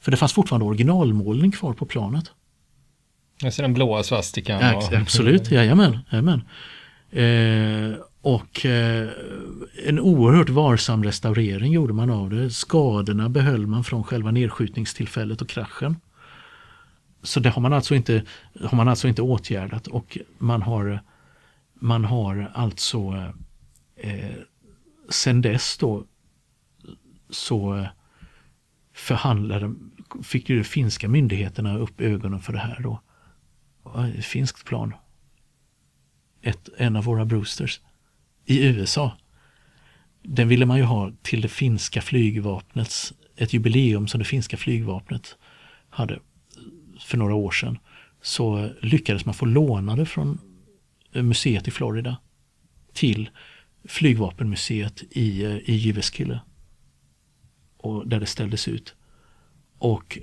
För 0.00 0.10
det 0.10 0.16
fanns 0.16 0.32
fortfarande 0.32 0.66
originalmålning 0.66 1.52
kvar 1.52 1.72
på 1.72 1.86
planet. 1.86 2.32
Alltså 3.44 3.62
den 3.62 3.74
blåa 3.74 4.02
svastikan? 4.02 4.60
Ja, 4.60 4.98
absolut, 5.00 5.50
jajamän. 5.50 5.98
jajamän. 6.10 6.42
Eh, 7.10 7.98
och 8.22 8.66
eh, 8.66 9.08
en 9.84 10.00
oerhört 10.00 10.48
varsam 10.48 11.04
restaurering 11.04 11.72
gjorde 11.72 11.92
man 11.92 12.10
av 12.10 12.30
det. 12.30 12.50
Skadorna 12.50 13.28
behöll 13.28 13.66
man 13.66 13.84
från 13.84 14.04
själva 14.04 14.30
nedskjutningstillfället 14.30 15.42
och 15.42 15.48
kraschen. 15.48 15.96
Så 17.24 17.40
det 17.40 17.50
har 17.50 17.62
man 17.62 17.72
alltså 17.72 17.94
inte, 17.94 18.24
har 18.60 18.76
man 18.76 18.88
alltså 18.88 19.08
inte 19.08 19.22
åtgärdat 19.22 19.86
och 19.86 20.18
man 20.38 20.62
har, 20.62 21.00
man 21.74 22.04
har 22.04 22.50
alltså 22.54 23.32
eh, 23.96 24.34
sen 25.08 25.42
dess 25.42 25.78
då 25.78 26.04
så 27.30 27.86
förhandlade, 28.92 29.74
fick 30.22 30.48
ju 30.48 30.58
de 30.58 30.64
finska 30.64 31.08
myndigheterna 31.08 31.78
upp 31.78 32.00
ögonen 32.00 32.40
för 32.40 32.52
det 32.52 32.58
här 32.58 32.80
då. 32.80 33.00
Finskt 34.22 34.64
plan 34.64 34.94
ett, 36.44 36.68
en 36.76 36.96
av 36.96 37.04
våra 37.04 37.24
Brewsters 37.24 37.80
i 38.44 38.66
USA. 38.66 39.16
Den 40.22 40.48
ville 40.48 40.66
man 40.66 40.78
ju 40.78 40.84
ha 40.84 41.12
till 41.22 41.40
det 41.40 41.48
finska 41.48 42.02
flygvapnets, 42.02 43.12
ett 43.36 43.52
jubileum 43.52 44.08
som 44.08 44.18
det 44.18 44.24
finska 44.24 44.56
flygvapnet 44.56 45.36
hade 45.90 46.20
för 47.00 47.18
några 47.18 47.34
år 47.34 47.50
sedan. 47.50 47.78
Så 48.22 48.70
lyckades 48.80 49.24
man 49.24 49.34
få 49.34 49.46
lånade 49.46 50.06
från 50.06 50.38
museet 51.12 51.68
i 51.68 51.70
Florida 51.70 52.16
till 52.92 53.30
flygvapenmuseet 53.84 55.02
i, 55.10 55.44
eh, 55.44 55.56
i 55.56 55.72
Jyväskylä. 55.72 56.40
Och 57.76 58.08
där 58.08 58.20
det 58.20 58.26
ställdes 58.26 58.68
ut. 58.68 58.94
Och 59.78 60.18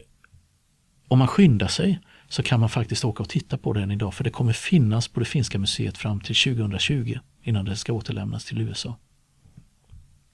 om 1.08 1.20
man 1.20 1.28
skyndar 1.28 1.68
sig 1.68 2.00
så 2.28 2.44
kan 2.44 2.60
man 2.60 2.70
faktiskt 2.70 3.06
åka 3.06 3.24
och 3.24 3.30
titta 3.30 3.58
på 3.58 3.74
den 3.74 3.92
idag 3.92 4.14
för 4.14 4.24
det 4.24 4.30
kommer 4.30 4.54
finnas 4.54 5.08
på 5.08 5.20
det 5.20 5.26
finska 5.26 5.60
museet 5.60 5.98
fram 5.98 6.20
till 6.20 6.36
2020 6.36 7.20
innan 7.44 7.66
det 7.66 7.76
ska 7.76 7.94
återlämnas 7.94 8.46
till 8.46 8.62
USA. 8.62 8.98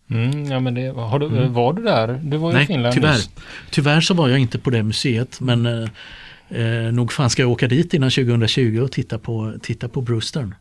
Mm, 0.09 0.45
ja, 0.45 0.59
men 0.59 0.73
det, 0.73 0.87
har 0.87 1.19
du, 1.19 1.25
mm. 1.25 1.53
Var 1.53 1.73
du 1.73 1.83
där? 1.83 2.19
Du 2.23 2.37
var 2.37 2.53
Nej, 2.53 2.63
i 2.63 2.67
Finland 2.67 2.93
tyvärr. 2.93 3.19
Tyvärr 3.71 4.01
så 4.01 4.13
var 4.13 4.27
jag 4.27 4.39
inte 4.39 4.59
på 4.59 4.69
det 4.69 4.83
museet 4.83 5.41
men 5.41 5.65
eh, 5.65 5.89
eh, 6.49 6.91
nog 6.93 7.13
fan 7.13 7.29
ska 7.29 7.41
jag 7.41 7.51
åka 7.51 7.67
dit 7.67 7.93
innan 7.93 8.09
2020 8.09 8.79
och 8.83 8.91
titta 8.91 9.19
på, 9.19 9.53
titta 9.61 9.89
på 9.89 10.01
Brewstern. 10.01 10.55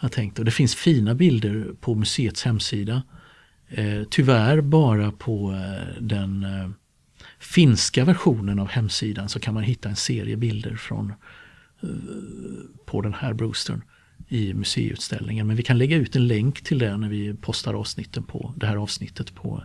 Jag 0.00 0.12
tänkt. 0.12 0.38
Och 0.38 0.44
det 0.44 0.50
finns 0.50 0.74
fina 0.74 1.14
bilder 1.14 1.66
på 1.80 1.94
museets 1.94 2.44
hemsida. 2.44 3.02
Eh, 3.68 4.02
tyvärr 4.10 4.60
bara 4.60 5.12
på 5.12 5.52
eh, 5.52 6.02
den 6.02 6.44
eh, 6.44 6.70
finska 7.38 8.04
versionen 8.04 8.58
av 8.58 8.68
hemsidan 8.68 9.28
så 9.28 9.40
kan 9.40 9.54
man 9.54 9.62
hitta 9.62 9.88
en 9.88 9.96
serie 9.96 10.36
bilder 10.36 10.76
från 10.76 11.12
eh, 11.82 11.88
på 12.86 13.00
den 13.00 13.14
här 13.14 13.32
Brewstern 13.32 13.82
i 14.28 14.54
museiutställningen. 14.54 15.46
Men 15.46 15.56
vi 15.56 15.62
kan 15.62 15.78
lägga 15.78 15.96
ut 15.96 16.16
en 16.16 16.26
länk 16.26 16.62
till 16.62 16.78
det 16.78 16.96
när 16.96 17.08
vi 17.08 17.34
postar 17.34 17.74
avsnitten 17.74 18.22
på 18.22 18.54
det 18.56 18.66
här 18.66 18.76
avsnittet 18.76 19.34
på, 19.34 19.64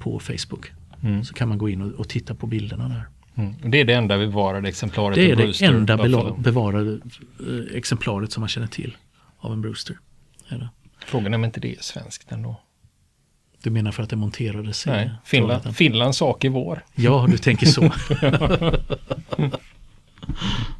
på 0.00 0.20
Facebook. 0.20 0.72
Mm. 1.02 1.24
Så 1.24 1.34
kan 1.34 1.48
man 1.48 1.58
gå 1.58 1.68
in 1.68 1.82
och, 1.82 1.92
och 1.92 2.08
titta 2.08 2.34
på 2.34 2.46
bilderna 2.46 2.88
där. 2.88 3.04
Mm. 3.34 3.70
Det 3.70 3.80
är 3.80 3.84
det 3.84 3.94
enda 3.94 4.18
bevarade 4.18 4.68
exemplaret? 4.68 5.14
Det 5.14 5.30
är 5.30 5.36
det 5.36 5.62
enda 5.62 5.96
bevarade 6.38 7.00
eh, 7.40 7.76
exemplaret 7.76 8.32
som 8.32 8.40
man 8.40 8.48
känner 8.48 8.66
till 8.66 8.96
av 9.38 9.52
en 9.52 9.60
Brewster. 9.60 9.98
Frågan 11.04 11.34
är 11.34 11.38
om 11.38 11.44
inte 11.44 11.60
det 11.60 11.76
är 11.76 11.82
svenskt 11.82 12.32
ändå? 12.32 12.60
Du 13.62 13.70
menar 13.70 13.92
för 13.92 14.02
att 14.02 14.10
det 14.10 14.16
monterades? 14.16 14.86
Nej, 14.86 15.10
Finland, 15.24 15.76
Finlands 15.76 16.18
sak 16.18 16.44
är 16.44 16.48
vår. 16.48 16.84
Ja, 16.94 17.26
du 17.30 17.38
tänker 17.38 17.66
så. 17.66 17.82